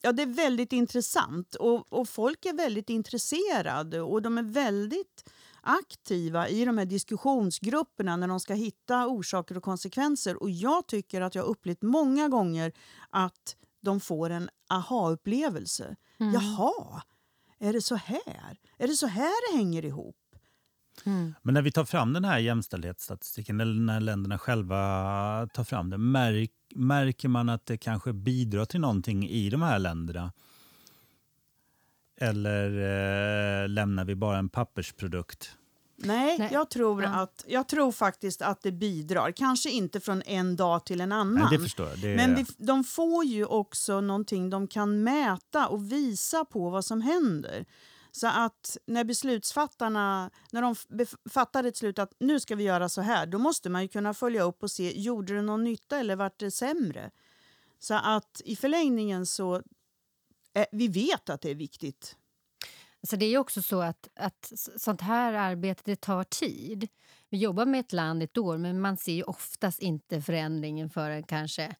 Ja, 0.00 0.12
det 0.12 0.22
är 0.22 0.26
väldigt 0.26 0.72
intressant 0.72 1.54
och, 1.54 1.92
och 1.92 2.08
folk 2.08 2.46
är 2.46 2.52
väldigt 2.52 2.90
intresserade 2.90 4.00
och 4.00 4.22
de 4.22 4.38
är 4.38 4.42
väldigt 4.42 5.24
aktiva 5.60 6.48
i 6.48 6.64
de 6.64 6.78
här 6.78 6.84
diskussionsgrupperna 6.84 8.16
när 8.16 8.28
de 8.28 8.40
ska 8.40 8.54
hitta 8.54 9.06
orsaker 9.06 9.56
och 9.56 9.62
konsekvenser. 9.62 10.42
Och 10.42 10.50
jag 10.50 10.86
tycker 10.86 11.20
att 11.20 11.34
jag 11.34 11.42
har 11.42 11.48
upplevt 11.48 11.82
många 11.82 12.28
gånger 12.28 12.72
att 13.10 13.56
de 13.80 14.00
får 14.00 14.30
en 14.30 14.50
aha-upplevelse. 14.68 15.96
Mm. 16.20 16.34
Jaha, 16.34 17.02
är 17.58 17.72
det 17.72 17.82
så 17.82 17.94
här? 17.94 18.58
Är 18.78 18.88
det 18.88 18.94
så 18.94 19.06
här 19.06 19.52
det 19.52 19.58
hänger 19.58 19.84
ihop? 19.84 20.16
Mm. 21.06 21.34
Men 21.42 21.54
när 21.54 21.62
vi 21.62 21.72
tar 21.72 21.84
fram 21.84 22.12
den 22.12 22.24
här 22.24 22.38
jämställdhetsstatistiken 22.38 23.60
eller 23.60 23.80
när 23.80 24.00
länderna 24.00 24.38
själva 24.38 25.48
tar 25.54 25.64
fram 25.64 25.90
den, 25.90 26.10
märk, 26.10 26.50
märker 26.74 27.28
man 27.28 27.48
att 27.48 27.66
det 27.66 27.76
kanske 27.76 28.12
bidrar 28.12 28.64
till 28.64 28.80
någonting 28.80 29.28
i 29.28 29.50
de 29.50 29.62
här 29.62 29.78
länderna? 29.78 30.32
Eller 32.20 32.70
eh, 33.62 33.68
lämnar 33.68 34.04
vi 34.04 34.14
bara 34.14 34.38
en 34.38 34.48
pappersprodukt? 34.48 35.50
Nej, 35.96 36.38
Nej. 36.38 36.48
Jag, 36.52 36.70
tror 36.70 37.02
Ja. 37.02 37.08
att, 37.08 37.44
jag 37.48 37.68
tror 37.68 37.92
faktiskt 37.92 38.42
att 38.42 38.62
det 38.62 38.72
bidrar. 38.72 39.30
Kanske 39.30 39.70
inte 39.70 40.00
från 40.00 40.22
en 40.22 40.56
dag 40.56 40.86
till 40.86 41.00
en 41.00 41.12
annan. 41.12 41.34
Nej, 41.34 41.58
det 41.58 41.58
förstår 41.64 41.88
jag. 41.88 41.98
Det, 41.98 42.16
Men 42.16 42.34
vi, 42.34 42.44
de 42.58 42.84
får 42.84 43.24
ju 43.24 43.44
också 43.44 44.00
någonting 44.00 44.50
de 44.50 44.66
kan 44.66 45.02
mäta 45.02 45.68
och 45.68 45.92
visa 45.92 46.44
på 46.44 46.70
vad 46.70 46.84
som 46.84 47.00
händer. 47.00 47.64
Så 48.18 48.26
att 48.26 48.76
när 48.86 49.04
beslutsfattarna 49.04 50.30
när 50.52 50.62
de 50.62 50.74
fattar 51.30 51.64
ett 51.64 51.74
beslut 51.74 51.98
att 51.98 52.12
nu 52.20 52.40
ska 52.40 52.56
vi 52.56 52.64
göra 52.64 52.88
så 52.88 53.00
här, 53.00 53.26
då 53.26 53.38
måste 53.38 53.70
man 53.70 53.82
ju 53.82 53.88
kunna 53.88 54.14
följa 54.14 54.42
upp 54.42 54.62
och 54.62 54.70
se, 54.70 55.00
gjorde 55.00 55.34
det 55.34 55.42
någon 55.42 55.64
nytta 55.64 55.98
eller 55.98 56.16
vart 56.16 56.38
det 56.38 56.50
sämre? 56.50 57.10
Så 57.78 57.94
att 57.94 58.42
i 58.44 58.56
förlängningen 58.56 59.26
så, 59.26 59.56
eh, 60.54 60.66
vi 60.72 60.88
vet 60.88 61.30
att 61.30 61.40
det 61.40 61.50
är 61.50 61.54
viktigt. 61.54 62.16
Så 63.02 63.16
det 63.16 63.24
är 63.24 63.30
ju 63.30 63.38
också 63.38 63.62
så 63.62 63.80
att, 63.80 64.08
att 64.14 64.52
sånt 64.76 65.00
här 65.00 65.32
arbete 65.32 65.82
det 65.84 65.96
tar 65.96 66.24
tid. 66.24 66.88
Vi 67.28 67.38
jobbar 67.38 67.66
med 67.66 67.80
ett 67.80 67.92
land 67.92 68.22
ett 68.22 68.38
år 68.38 68.58
men 68.58 68.80
man 68.80 68.96
ser 68.96 69.12
ju 69.12 69.22
oftast 69.22 69.78
inte 69.78 70.22
förändringen 70.22 70.90
förrän 70.90 71.22
kanske... 71.22 71.76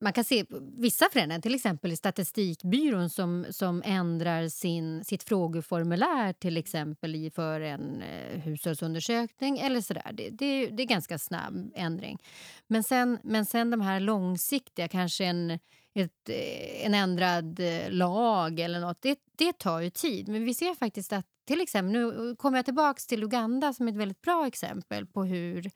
Man 0.00 0.12
kan 0.12 0.24
se 0.24 0.44
vissa 0.78 1.08
förändringar, 1.12 1.40
till 1.40 1.54
exempel 1.54 1.92
i 1.92 1.96
Statistikbyrån 1.96 3.10
som, 3.10 3.46
som 3.50 3.82
ändrar 3.84 4.48
sin, 4.48 5.04
sitt 5.04 5.22
frågeformulär 5.22 6.32
till 6.32 6.56
exempel 6.56 7.30
för 7.34 7.60
en 7.60 8.02
eh, 8.02 8.40
hushållsundersökning 8.40 9.58
eller 9.58 9.80
sådär. 9.80 10.10
Det, 10.12 10.30
det, 10.30 10.66
det 10.66 10.82
är 10.82 10.86
ganska 10.86 11.18
snabb 11.18 11.72
ändring. 11.74 12.18
Men 12.66 12.82
sen, 12.82 13.18
men 13.22 13.46
sen 13.46 13.70
de 13.70 13.80
här 13.80 14.00
långsiktiga, 14.00 14.88
kanske 14.88 15.24
en, 15.24 15.50
ett, 15.94 16.28
eh, 16.28 16.86
en 16.86 16.94
ändrad 16.94 17.60
eh, 17.60 17.90
lag 17.90 18.60
eller 18.60 18.80
nåt 18.80 19.02
det, 19.02 19.18
det 19.36 19.58
tar 19.58 19.80
ju 19.80 19.90
tid. 19.90 20.28
Men 20.28 20.44
vi 20.44 20.54
ser 20.54 20.74
faktiskt 20.74 21.12
att 21.12 21.26
till 21.46 21.60
exempel, 21.60 21.92
nu 21.92 22.36
kommer 22.36 22.58
jag 22.58 22.64
tillbaka 22.64 23.00
till 23.08 23.24
Uganda 23.24 23.72
som 23.72 23.88
ett 23.88 23.96
väldigt 23.96 24.22
bra 24.22 24.46
exempel 24.46 25.06
på 25.06 25.24
hur 25.24 25.70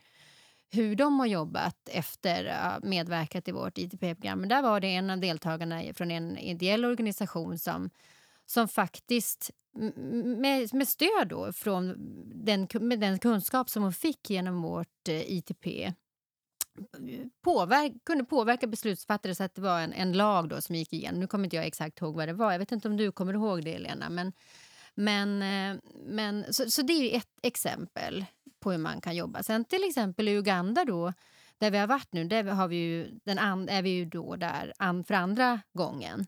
hur 0.70 0.96
de 0.96 1.20
har 1.20 1.26
jobbat 1.26 1.88
efter 1.90 2.44
att 2.44 2.82
ha 2.82 2.88
medverkat 2.88 3.48
i 3.48 3.52
vårt 3.52 3.78
ITP-program. 3.78 4.40
Men 4.40 4.48
Där 4.48 4.62
var 4.62 4.80
det 4.80 4.88
en 4.88 5.10
av 5.10 5.20
deltagarna 5.20 5.82
från 5.94 6.10
en 6.10 6.38
ideell 6.38 6.84
organisation 6.84 7.58
som, 7.58 7.90
som 8.46 8.68
faktiskt 8.68 9.50
med, 10.40 10.74
med 10.74 10.88
stöd 10.88 11.28
då 11.28 11.52
från 11.52 11.94
den, 12.44 12.68
med 12.72 13.00
den 13.00 13.18
kunskap 13.18 13.70
som 13.70 13.82
hon 13.82 13.92
fick 13.92 14.30
genom 14.30 14.62
vårt 14.62 15.08
äh, 15.08 15.32
ITP 15.32 15.94
påverk, 17.42 17.92
kunde 18.04 18.24
påverka 18.24 18.66
beslutsfattare 18.66 19.34
så 19.34 19.44
att 19.44 19.54
det 19.54 19.60
var 19.60 19.80
en, 19.80 19.92
en 19.92 20.12
lag 20.12 20.48
då 20.48 20.60
som 20.60 20.74
gick 20.74 20.92
igenom. 20.92 21.20
Nu 21.20 21.26
kommer 21.26 21.44
inte 21.44 21.56
jag 21.56 21.66
exakt 21.66 22.00
ihåg 22.00 22.14
vad 22.14 22.28
det 22.28 22.32
var. 22.32 22.52
Jag 22.52 22.58
vet 22.58 22.72
inte 22.72 22.88
om 22.88 22.96
du 22.96 23.12
kommer 23.12 23.34
ihåg 23.34 23.64
det, 23.64 23.78
Lena. 23.78 24.10
Men, 24.10 24.32
men, 24.94 25.42
äh, 25.42 25.80
men, 26.06 26.54
så, 26.54 26.70
så 26.70 26.82
det 26.82 26.92
är 26.92 27.02
ju 27.02 27.10
ett 27.10 27.38
exempel 27.42 28.24
på 28.60 28.70
hur 28.70 28.78
man 28.78 29.00
kan 29.00 29.16
jobba. 29.16 29.42
Sen 29.42 29.64
till 29.64 29.84
exempel 29.88 30.28
i 30.28 30.32
Uganda 30.32 30.84
då, 30.84 31.12
där 31.58 31.70
vi 31.70 31.78
har 31.78 31.86
varit 31.86 32.12
nu, 32.12 32.24
där 32.24 32.44
har 32.44 32.68
vi 32.68 32.76
ju, 32.76 33.18
den 33.24 33.38
an, 33.38 33.68
är 33.68 33.82
vi 33.82 33.90
ju 33.90 34.04
då 34.04 34.36
där 34.36 34.72
an, 34.78 35.04
för 35.04 35.14
andra 35.14 35.60
gången. 35.72 36.26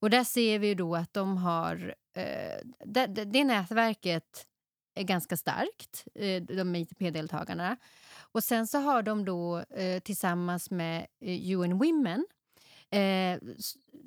Och 0.00 0.10
där 0.10 0.24
ser 0.24 0.58
vi 0.58 0.66
ju 0.66 0.74
då 0.74 0.96
att 0.96 1.12
de 1.12 1.36
har... 1.36 1.94
Eh, 2.16 2.66
det, 2.84 3.06
det, 3.06 3.24
det 3.24 3.44
nätverket 3.44 4.46
är 4.94 5.02
ganska 5.02 5.36
starkt, 5.36 6.04
eh, 6.14 6.42
de 6.42 6.76
ITP-deltagarna. 6.76 7.76
Och 8.32 8.44
sen 8.44 8.66
så 8.66 8.78
har 8.78 9.02
de 9.02 9.24
då 9.24 9.58
eh, 9.58 10.00
tillsammans 10.00 10.70
med 10.70 11.06
eh, 11.20 11.50
UN 11.50 11.78
Women 11.78 12.26
eh, 12.90 13.38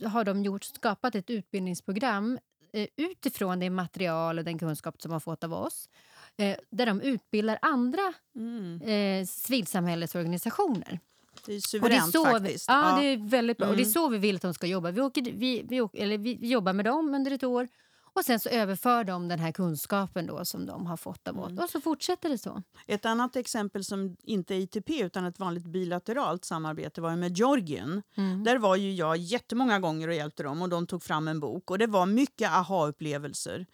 har 0.10 0.24
de 0.24 0.44
gjort, 0.44 0.64
skapat 0.64 1.16
ett 1.16 1.30
utbildningsprogram 1.30 2.40
eh, 2.74 2.88
utifrån 2.96 3.60
det 3.60 3.70
material 3.70 4.38
och 4.38 4.46
den 4.46 4.60
kunskap 4.60 5.02
som 5.02 5.10
de 5.10 5.14
har 5.14 5.20
fått 5.20 5.44
av 5.44 5.54
oss 5.54 5.90
eh, 6.38 6.56
där 6.72 6.86
de 6.86 7.02
utbildar 7.02 7.60
andra 7.62 8.14
Mm. 8.36 8.82
eh, 8.82 9.26
civilsamhällesorganisationer. 9.26 11.00
Det 11.46 11.52
är 11.54 11.84
Och 11.84 11.90
det 11.90 11.96
är 11.96 12.02
suveränt 12.02 12.32
faktiskt. 12.32 12.70
Vi, 12.70 12.74
ja, 12.74 12.98
det 13.02 13.06
är 13.08 13.30
väldigt 13.30 13.58
bra. 13.58 13.68
Och 13.68 13.76
det 13.76 13.82
är 13.82 13.86
Mm. 13.86 13.94
så 13.94 14.10
vi 14.10 14.18
vill 14.18 14.36
att 14.36 14.42
de 14.42 14.54
ska 14.54 14.68
jobba. 14.68 14.92
Vi, 14.92 15.02
åker, 15.02 15.22
vi, 15.22 15.66
vi, 15.70 15.82
åker, 15.82 16.00
eller 16.04 16.18
vi, 16.18 16.48
jobbar 16.48 16.74
med 16.74 16.86
dem 16.86 17.14
under 17.14 17.32
ett 17.32 17.44
år 17.44 17.68
och 18.14 18.26
sen 18.26 18.40
så 18.40 18.50
överför 18.50 19.04
de 19.04 19.28
den 19.28 19.40
här 19.40 19.52
kunskapen 19.52 20.26
då 20.28 20.46
som 20.46 20.66
de 20.66 20.86
har 20.86 20.98
fått 20.98 21.28
av 21.28 21.40
oss. 21.40 21.52
Mm. 21.52 21.64
Och 21.64 21.70
så 21.70 21.82
fortsätter 21.82 22.30
det 22.30 22.38
så. 22.38 22.64
Ett 22.88 23.06
annat 23.06 23.36
exempel 23.36 23.84
som 23.84 24.16
inte 24.24 24.56
är 24.56 24.60
ITP 24.60 24.90
utan 25.02 25.26
ett 25.26 25.40
vanligt 25.40 25.66
bilateralt 25.66 26.46
samarbete 26.46 27.02
var 27.02 27.16
med 27.16 27.38
Georgien. 27.38 28.02
Mm. 28.18 28.44
Där 28.44 28.58
var 28.58 28.76
ju 28.76 28.94
jag 28.94 29.18
jättemånga 29.18 29.80
gånger 29.80 30.08
och 30.08 30.14
hjälpte 30.14 30.44
dem 30.44 30.62
och 30.62 30.70
de 30.70 30.88
tog 30.88 31.04
fram 31.04 31.28
en 31.28 31.40
bok 31.40 31.72
och 31.72 31.78
det 31.80 31.88
var 31.88 32.06
mycket 32.06 32.52
aha-upplevelser. 32.52 33.66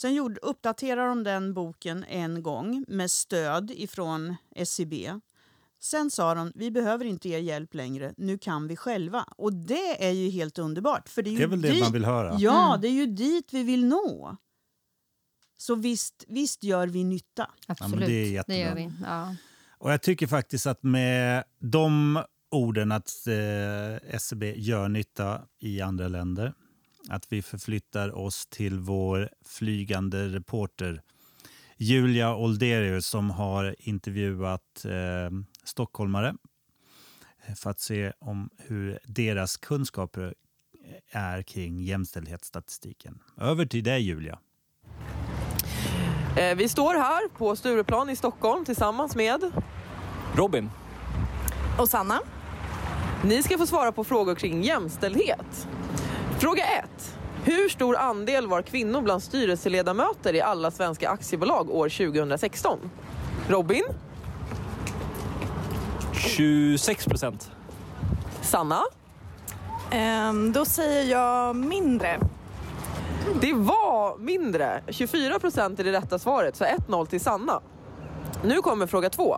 Sen 0.00 0.14
gjorde, 0.14 0.40
uppdaterade 0.40 1.08
de 1.08 1.24
den 1.24 1.54
boken 1.54 2.04
en 2.08 2.42
gång 2.42 2.84
med 2.88 3.10
stöd 3.10 3.70
ifrån 3.70 4.36
SCB. 4.56 5.14
Sen 5.80 6.10
sa 6.10 6.34
de, 6.34 6.52
vi 6.54 6.70
behöver 6.70 7.04
inte 7.04 7.28
er 7.28 7.38
hjälp 7.38 7.74
längre, 7.74 8.14
nu 8.16 8.38
kan 8.38 8.68
vi 8.68 8.76
själva. 8.76 9.24
Och 9.36 9.52
det 9.52 10.06
är 10.06 10.10
ju 10.10 10.30
helt 10.30 10.58
underbart. 10.58 11.08
För 11.08 11.22
det 11.22 11.30
är, 11.30 11.32
ju 11.32 11.38
Det 11.38 11.44
är 11.44 11.48
väl 11.48 11.60
det 11.62 11.70
dit, 11.70 11.80
man 11.82 11.92
vill 11.92 12.04
höra. 12.04 12.36
Ja, 12.38 12.68
Mm. 12.68 12.80
det 12.80 12.88
är 12.88 12.92
ju 12.92 13.06
dit 13.06 13.52
vi 13.52 13.62
vill 13.62 13.84
nå. 13.86 14.36
Så 15.56 15.74
visst, 15.74 16.24
visst 16.28 16.62
gör 16.64 16.86
vi 16.86 17.04
nytta. 17.04 17.50
Absolut, 17.66 18.06
det 18.06 18.12
är 18.12 18.30
jättebra. 18.32 18.58
gör 18.58 18.74
vi. 18.74 18.90
Ja. 19.04 19.36
Och 19.78 19.92
jag 19.92 20.02
tycker 20.02 20.26
faktiskt 20.26 20.66
att 20.66 20.82
med 20.82 21.44
de 21.58 22.22
orden 22.50 22.92
att 22.92 23.26
eh, 23.26 24.14
SCB 24.14 24.54
gör 24.56 24.88
nytta 24.88 25.42
i 25.58 25.80
andra 25.80 26.08
länder, 26.08 26.54
att 27.10 27.32
vi 27.32 27.42
förflyttar 27.42 28.18
oss 28.18 28.46
till 28.46 28.78
vår 28.78 29.30
flygande 29.44 30.28
reporter 30.28 31.02
Julia 31.76 32.34
Olderius 32.34 33.06
som 33.06 33.30
har 33.30 33.76
intervjuat 33.78 34.84
eh, 34.84 35.30
stockholmare 35.64 36.34
eh, 37.46 37.54
för 37.54 37.70
att 37.70 37.80
se 37.80 38.12
om 38.18 38.50
hur 38.58 38.98
deras 39.04 39.56
kunskaper 39.56 40.34
är 41.10 41.42
kring 41.42 41.82
jämställdhetsstatistiken. 41.82 43.18
Över 43.36 43.66
till 43.66 43.84
dig 43.84 44.02
Julia. 44.02 44.38
Eh, 46.36 46.56
vi 46.56 46.68
står 46.68 46.94
här 46.94 47.28
på 47.28 47.56
Stureplan 47.56 48.10
i 48.10 48.16
Stockholm 48.16 48.64
tillsammans 48.64 49.16
med... 49.16 49.52
Robin, 50.34 50.70
Och 51.78 51.88
Sanna? 51.88 52.20
Ni 53.24 53.42
ska 53.42 53.58
få 53.58 53.66
svara 53.66 53.92
på 53.92 54.04
frågor 54.04 54.34
kring 54.34 54.62
jämställdhet. 54.62 55.68
Fråga 56.40 56.64
1. 56.64 57.16
Hur 57.44 57.68
stor 57.68 57.96
andel 57.96 58.46
var 58.46 58.62
kvinnor 58.62 59.00
bland 59.02 59.22
styrelseledamöter 59.22 60.34
i 60.34 60.40
alla 60.40 60.70
svenska 60.70 61.10
aktiebolag 61.10 61.70
år 61.70 61.88
2016? 61.88 62.78
Robin? 63.48 63.82
26 66.14 67.04
procent. 67.06 67.50
Sanna? 68.42 68.80
Ehm, 69.90 70.52
då 70.52 70.64
säger 70.64 71.10
jag 71.10 71.56
mindre. 71.56 72.18
Det 73.40 73.52
var 73.52 74.18
mindre. 74.18 74.82
24 74.88 75.38
procent 75.38 75.80
är 75.80 75.84
det 75.84 75.92
rätta 75.92 76.18
svaret, 76.18 76.56
så 76.56 76.64
1-0 76.64 77.06
till 77.06 77.20
Sanna. 77.20 77.60
Nu 78.44 78.62
kommer 78.62 78.86
fråga 78.86 79.10
2. 79.10 79.36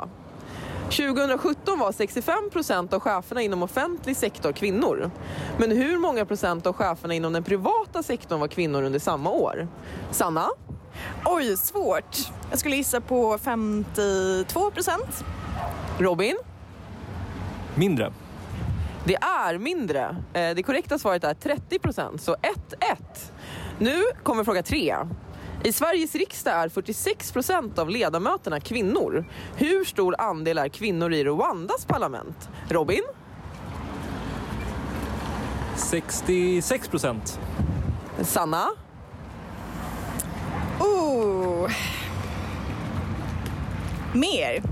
2017 0.92 1.78
var 1.78 1.92
65 1.92 2.50
procent 2.52 2.92
av 2.92 3.00
cheferna 3.00 3.42
inom 3.42 3.62
offentlig 3.62 4.16
sektor 4.16 4.52
kvinnor. 4.52 5.11
Men 5.59 5.70
hur 5.70 5.98
många 5.98 6.24
procent 6.24 6.66
av 6.66 6.72
cheferna 6.72 7.14
inom 7.14 7.33
den 7.33 7.42
privata 7.44 8.02
sektorn 8.02 8.40
var 8.40 8.48
kvinnor 8.48 8.83
under 8.83 8.98
samma 8.98 9.31
år? 9.31 9.68
Sanna? 10.11 10.48
Oj, 11.24 11.57
svårt. 11.57 12.16
Jag 12.50 12.59
skulle 12.59 12.76
gissa 12.76 13.00
på 13.00 13.38
52 13.38 14.70
procent. 14.70 15.24
Robin? 15.98 16.37
Mindre. 17.74 18.12
Det 19.05 19.14
är 19.16 19.59
mindre. 19.59 20.16
Eh, 20.33 20.55
Det 20.55 20.62
korrekta 20.62 20.98
svaret 20.98 21.24
är 21.24 21.35
30 21.35 21.78
procent, 21.78 22.22
så 22.22 22.35
1-1. 22.35 23.33
Nu 23.78 24.02
kommer 24.22 24.44
fråga 24.44 24.62
3. 24.62 24.96
I 25.64 25.72
Sveriges 25.72 26.14
riksdag 26.14 26.55
är 26.55 26.68
46 26.68 27.33
procent 27.33 27.79
av 27.79 27.90
ledamöterna 27.90 28.61
kvinnor. 28.61 29.25
Hur 29.57 29.85
stor 29.85 30.14
andel 30.18 30.59
är 30.59 30.68
kvinnor 30.68 31.12
i 31.12 31.25
Rwandas 31.25 31.85
parlament? 31.85 32.48
Robin? 32.68 33.03
66 35.77 36.88
procent. 36.88 37.40
Sanna? 38.22 38.68
Oh. 40.81 41.70
Mer. 44.14 44.62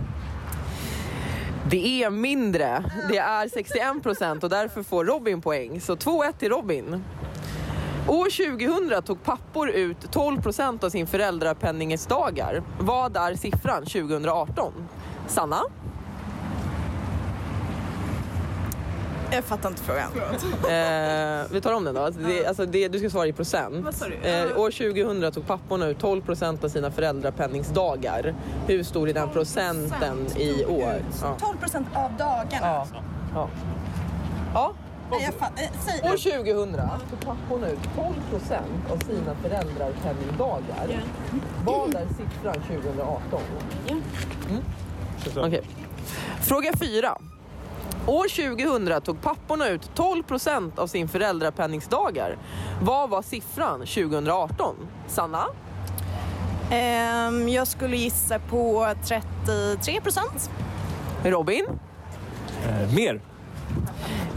Det 1.71 2.03
är 2.03 2.11
mindre. 2.11 2.85
Det 3.09 3.19
är 3.19 3.49
61 3.49 4.03
procent 4.03 4.45
och 4.45 4.51
därför 4.51 4.83
får 4.83 5.05
Robin 5.05 5.43
poäng. 5.43 5.81
Så 5.81 5.95
2-1 5.95 6.33
till 6.39 6.49
Robin. 6.49 7.05
År 8.09 8.57
2000 8.89 9.03
tog 9.03 9.23
pappor 9.23 9.71
ut 9.71 10.13
12 10.13 10.43
procent 10.43 10.85
av 10.85 10.91
sin 10.91 11.07
föräldrapenningesdagar. 11.07 12.63
Vad 12.81 13.17
är 13.17 13.35
siffran 13.35 13.85
2018? 13.85 14.73
Sanna? 15.27 15.61
Jag 19.33 19.45
fattar 19.45 19.69
inte 19.69 19.83
frågan. 19.83 20.11
Eh, 20.15 21.47
vi 21.51 21.61
tar 21.61 21.73
om 21.73 21.85
den 21.85 21.95
då. 21.95 22.01
Alltså 22.01 22.21
det, 22.21 22.47
alltså 22.47 22.67
det, 22.67 22.89
du 22.89 22.99
ska 22.99 23.11
svara 23.11 23.27
i 23.27 23.33
procent. 23.33 24.03
Eh, 24.23 24.59
år 24.59 24.71
2000 24.71 25.33
tog 25.33 25.47
papporna 25.47 25.87
ut 25.87 25.99
12 25.99 26.23
procent 26.23 26.65
av 26.65 26.69
sina 26.69 26.91
föräldrapenningsdagar. 26.91 28.35
Hur 28.67 28.83
stor 28.83 29.09
är 29.09 29.15
den 29.15 29.29
procenten 29.31 30.27
i 30.37 30.65
år? 30.65 31.03
Ja. 31.23 31.37
12 31.41 31.59
procent 31.59 31.87
av 31.95 32.17
dagarna. 32.17 32.67
Ja. 32.67 32.87
ja. 33.35 33.49
ja. 34.55 34.73
Nej, 35.11 35.23
jag 35.25 35.35
fatt, 35.35 35.61
eh, 35.61 35.71
säg. 35.87 36.11
År 36.11 36.17
2000 36.45 36.81
tog 37.11 37.21
papporna 37.21 37.69
ut 37.69 37.79
12 37.97 38.15
procent 38.31 38.91
av 38.91 38.99
sina 39.07 39.35
föräldrapenningdagar. 39.43 41.03
Vad 41.65 41.95
är 41.95 42.07
siffran 42.07 42.55
2018? 42.55 43.41
Mm. 43.89 44.03
Okej. 45.37 45.63
Fråga 46.41 46.73
4. 46.81 47.19
År 48.07 48.29
2000 48.29 49.01
tog 49.03 49.23
papporna 49.23 49.69
ut 49.69 49.91
12 49.95 50.23
procent 50.23 50.79
av 50.79 50.87
sin 50.87 51.09
föräldrapenningsdagar. 51.09 52.37
Vad 52.83 53.11
var 53.11 53.23
siffran 53.23 53.81
2018? 53.81 54.77
Sanna? 55.07 55.47
Ehm, 56.71 57.49
jag 57.49 57.67
skulle 57.67 57.97
gissa 57.97 58.39
på 58.39 58.95
33 59.05 60.01
procent. 60.01 60.51
Robin? 61.25 61.67
Eh, 62.69 62.95
mer. 62.95 63.21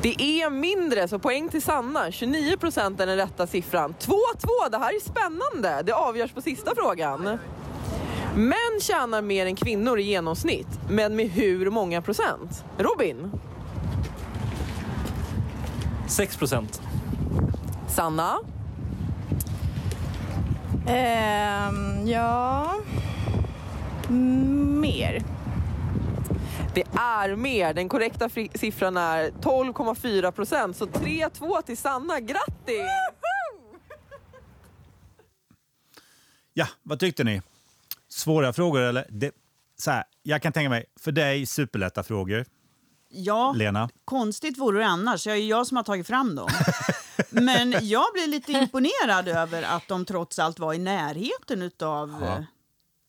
Det 0.02 0.22
är 0.22 0.50
mindre, 0.50 1.08
så 1.08 1.20
poäng 1.20 1.50
till 1.50 1.62
Sanna. 1.62 2.12
29 2.12 2.58
procent 2.58 3.00
är 3.00 3.06
den 3.06 3.18
rätta 3.18 3.48
siffran. 3.48 3.96
2-2, 4.00 4.16
det 4.72 4.78
här 4.78 4.96
är 4.96 5.00
spännande. 5.00 5.84
Det 5.86 5.94
avgörs 5.94 6.32
på 6.32 6.42
sista 6.42 6.76
frågan. 6.76 7.40
Män 8.36 8.80
tjänar 8.82 9.22
mer 9.22 9.46
än 9.46 9.56
kvinnor 9.56 10.00
i 10.00 10.04
genomsnitt, 10.04 10.68
men 10.90 11.16
med 11.16 11.30
hur 11.30 11.70
många 11.70 12.02
procent? 12.02 12.64
Robin? 12.78 13.32
6 16.08 16.38
procent. 16.38 16.82
Sanna? 17.88 18.40
Ehm, 20.88 22.08
ja... 22.08 22.74
Mer. 24.10 25.24
Det 26.74 26.84
är 27.00 27.36
mer. 27.36 27.74
Den 27.74 27.90
korrekta 27.90 28.30
siffran 28.56 28.98
är 28.98 29.32
12,4 29.32 30.32
procent. 30.32 30.78
Så 30.78 30.86
3-2 30.86 31.62
till 31.62 31.78
Sanna. 31.78 32.20
Grattis! 32.20 32.88
Ja, 36.54 36.68
vad 36.84 37.00
tyckte 37.00 37.24
ni? 37.24 37.42
Svåra 38.10 38.54
frågor 38.54 38.82
eller? 38.82 39.06
Det, 39.10 39.32
så 39.78 39.92
här, 39.92 40.04
jag 40.24 40.42
kan 40.42 40.54
tänka 40.54 40.70
mig, 40.70 40.86
för 41.00 41.12
dig 41.12 41.46
superlätta 41.46 42.04
frågor. 42.04 42.46
Ja, 43.10 43.54
Lena? 43.58 43.90
konstigt 44.06 44.58
vore 44.58 44.80
det 44.80 44.86
annars. 44.86 45.28
Jag 45.28 45.36
är 45.36 45.40
ju 45.40 45.48
jag 45.48 45.68
som 45.68 45.78
har 45.78 45.84
tagit 45.84 46.08
fram 46.08 46.36
dem. 46.36 46.50
Men 47.30 47.76
jag 47.82 48.06
blev 48.14 48.30
lite 48.30 48.52
imponerad 48.52 49.28
över 49.28 49.64
att 49.64 49.88
de 49.88 50.06
trots 50.06 50.40
allt 50.40 50.60
var 50.60 50.74
i 50.74 50.78
närheten 50.78 51.72
av... 51.82 52.18
Ja. 52.22 52.46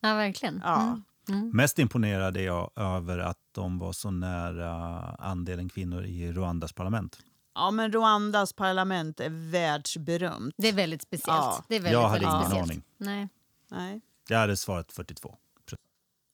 Ja, 0.01 0.15
verkligen. 0.15 0.61
Ja. 0.65 0.83
Mm. 0.83 1.05
Mest 1.53 1.79
imponerad 1.79 2.37
är 2.37 2.41
jag 2.45 2.71
över 2.77 3.19
att 3.19 3.39
de 3.53 3.79
var 3.79 3.93
så 3.93 4.11
nära 4.11 4.75
andelen 5.19 5.69
kvinnor 5.69 6.05
i 6.05 6.33
Rwandas 6.33 6.73
parlament. 6.73 7.19
ja, 7.55 7.71
men 7.71 7.93
Rwandas 7.93 8.53
parlament 8.53 9.21
är 9.21 9.51
världsberömt. 9.51 10.55
Det 10.59 10.69
är 10.69 10.73
väldigt 10.73 11.03
speciellt. 11.03 11.39
Ja. 11.39 11.65
Det 11.69 11.75
är 11.77 11.81
väldigt, 11.81 11.93
Jag 11.93 12.09
hade 12.09 12.13
väldigt 12.13 12.29
ingen 12.35 12.43
speciellt. 12.45 12.71
aning. 12.71 12.83
Nej. 12.99 13.29
Nej. 13.71 14.01
Jag 14.29 14.39
hade 14.39 14.57
svarat 14.57 14.93
42. 14.93 15.37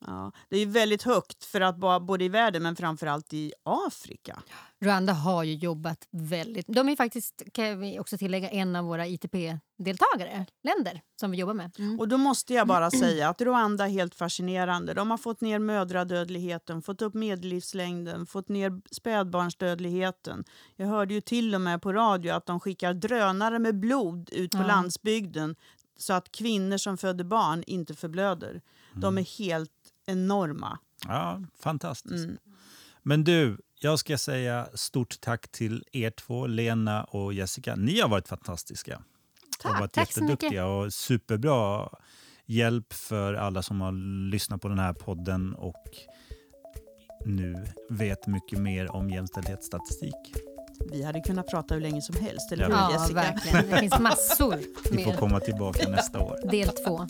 Ja, 0.06 0.32
det 0.48 0.56
är 0.58 0.66
väldigt 0.66 1.02
högt 1.02 1.44
för 1.44 1.60
att 1.60 1.76
både 2.02 2.24
i 2.24 2.28
världen 2.28 2.62
men 2.62 2.76
framförallt 2.76 3.32
i 3.32 3.52
Afrika. 3.62 4.42
Rwanda 4.80 5.12
har 5.12 5.44
ju 5.44 5.54
jobbat 5.54 6.08
väldigt... 6.10 6.66
De 6.68 6.88
är 6.88 6.96
faktiskt, 6.96 7.42
kan 7.52 7.80
vi 7.80 7.98
också 7.98 8.18
tillägga, 8.18 8.50
en 8.50 8.76
av 8.76 8.84
våra 8.84 9.06
ITP-deltagare, 9.06 10.46
länder 10.62 11.00
som 11.20 11.30
vi 11.30 11.36
jobbar 11.38 11.54
med. 11.54 11.70
Och 11.98 12.08
då 12.08 12.16
måste 12.16 12.54
jag 12.54 12.66
bara 12.66 12.90
säga 12.90 13.28
att 13.28 13.40
Rwanda 13.40 13.84
är 13.84 13.88
helt 13.90 14.14
fascinerande. 14.14 14.94
De 14.94 15.10
har 15.10 15.18
fått 15.18 15.40
ner 15.40 15.58
mödradödligheten, 15.58 16.82
fått 16.82 17.02
upp 17.02 17.14
medellivslängden, 17.14 18.26
fått 18.26 18.48
ner 18.48 18.80
spädbarnsdödligheten. 18.90 20.44
Jag 20.76 20.86
hörde 20.86 21.14
ju 21.14 21.20
till 21.20 21.54
och 21.54 21.60
med 21.60 21.82
på 21.82 21.92
radio 21.92 22.32
att 22.32 22.46
de 22.46 22.60
skickar 22.60 22.94
drönare 22.94 23.58
med 23.58 23.80
blod 23.80 24.30
ut 24.32 24.50
på 24.52 24.58
Ja. 24.58 24.66
landsbygden 24.66 25.56
så 25.96 26.12
att 26.12 26.32
kvinnor 26.32 26.76
som 26.76 26.96
föder 26.96 27.24
barn 27.24 27.62
inte 27.66 27.94
förblöder. 27.94 28.60
De 28.94 29.18
är 29.18 29.38
helt 29.38 29.70
enorma. 30.10 30.78
Ja, 31.06 31.40
fantastiskt. 31.60 32.24
Mm. 32.24 32.38
Men 33.02 33.24
du, 33.24 33.58
jag 33.80 33.98
ska 33.98 34.18
säga 34.18 34.68
stort 34.74 35.20
tack 35.20 35.48
till 35.48 35.84
er 35.92 36.10
två, 36.10 36.46
Lena 36.46 37.04
och 37.04 37.34
Jessica. 37.34 37.74
Ni 37.76 38.00
har 38.00 38.08
varit 38.08 38.28
fantastiska. 38.28 39.02
Tack, 39.58 39.72
har 39.72 39.80
varit 39.80 39.92
tack 39.92 40.12
så 40.12 40.20
mycket. 40.24 40.30
jätteduktiga 40.32 40.66
och 40.66 40.92
superbra 40.92 41.88
hjälp 42.46 42.92
för 42.92 43.34
alla 43.34 43.62
som 43.62 43.80
har 43.80 43.92
lyssnat 44.30 44.60
på 44.60 44.68
den 44.68 44.78
här 44.78 44.92
podden 44.92 45.54
och 45.54 45.84
nu 47.26 47.66
vet 47.90 48.26
mycket 48.26 48.58
mer 48.58 48.90
om 48.96 49.10
jämställdhetsstatistik. 49.10 50.14
Vi 50.92 51.02
hade 51.02 51.20
kunnat 51.20 51.48
prata 51.48 51.74
hur 51.74 51.80
länge 51.80 52.02
som 52.02 52.16
helst, 52.16 52.52
eller 52.52 52.64
hur 52.64 52.72
Ja, 52.72 52.92
Jessica? 52.92 53.14
verkligen. 53.14 53.70
Det 53.70 53.76
finns 53.78 53.98
massor 53.98 54.58
Vi 54.92 55.04
får 55.04 55.12
komma 55.12 55.40
tillbaka 55.40 55.88
nästa 55.88 56.20
år. 56.20 56.50
Del 56.50 56.68
två. 56.68 57.06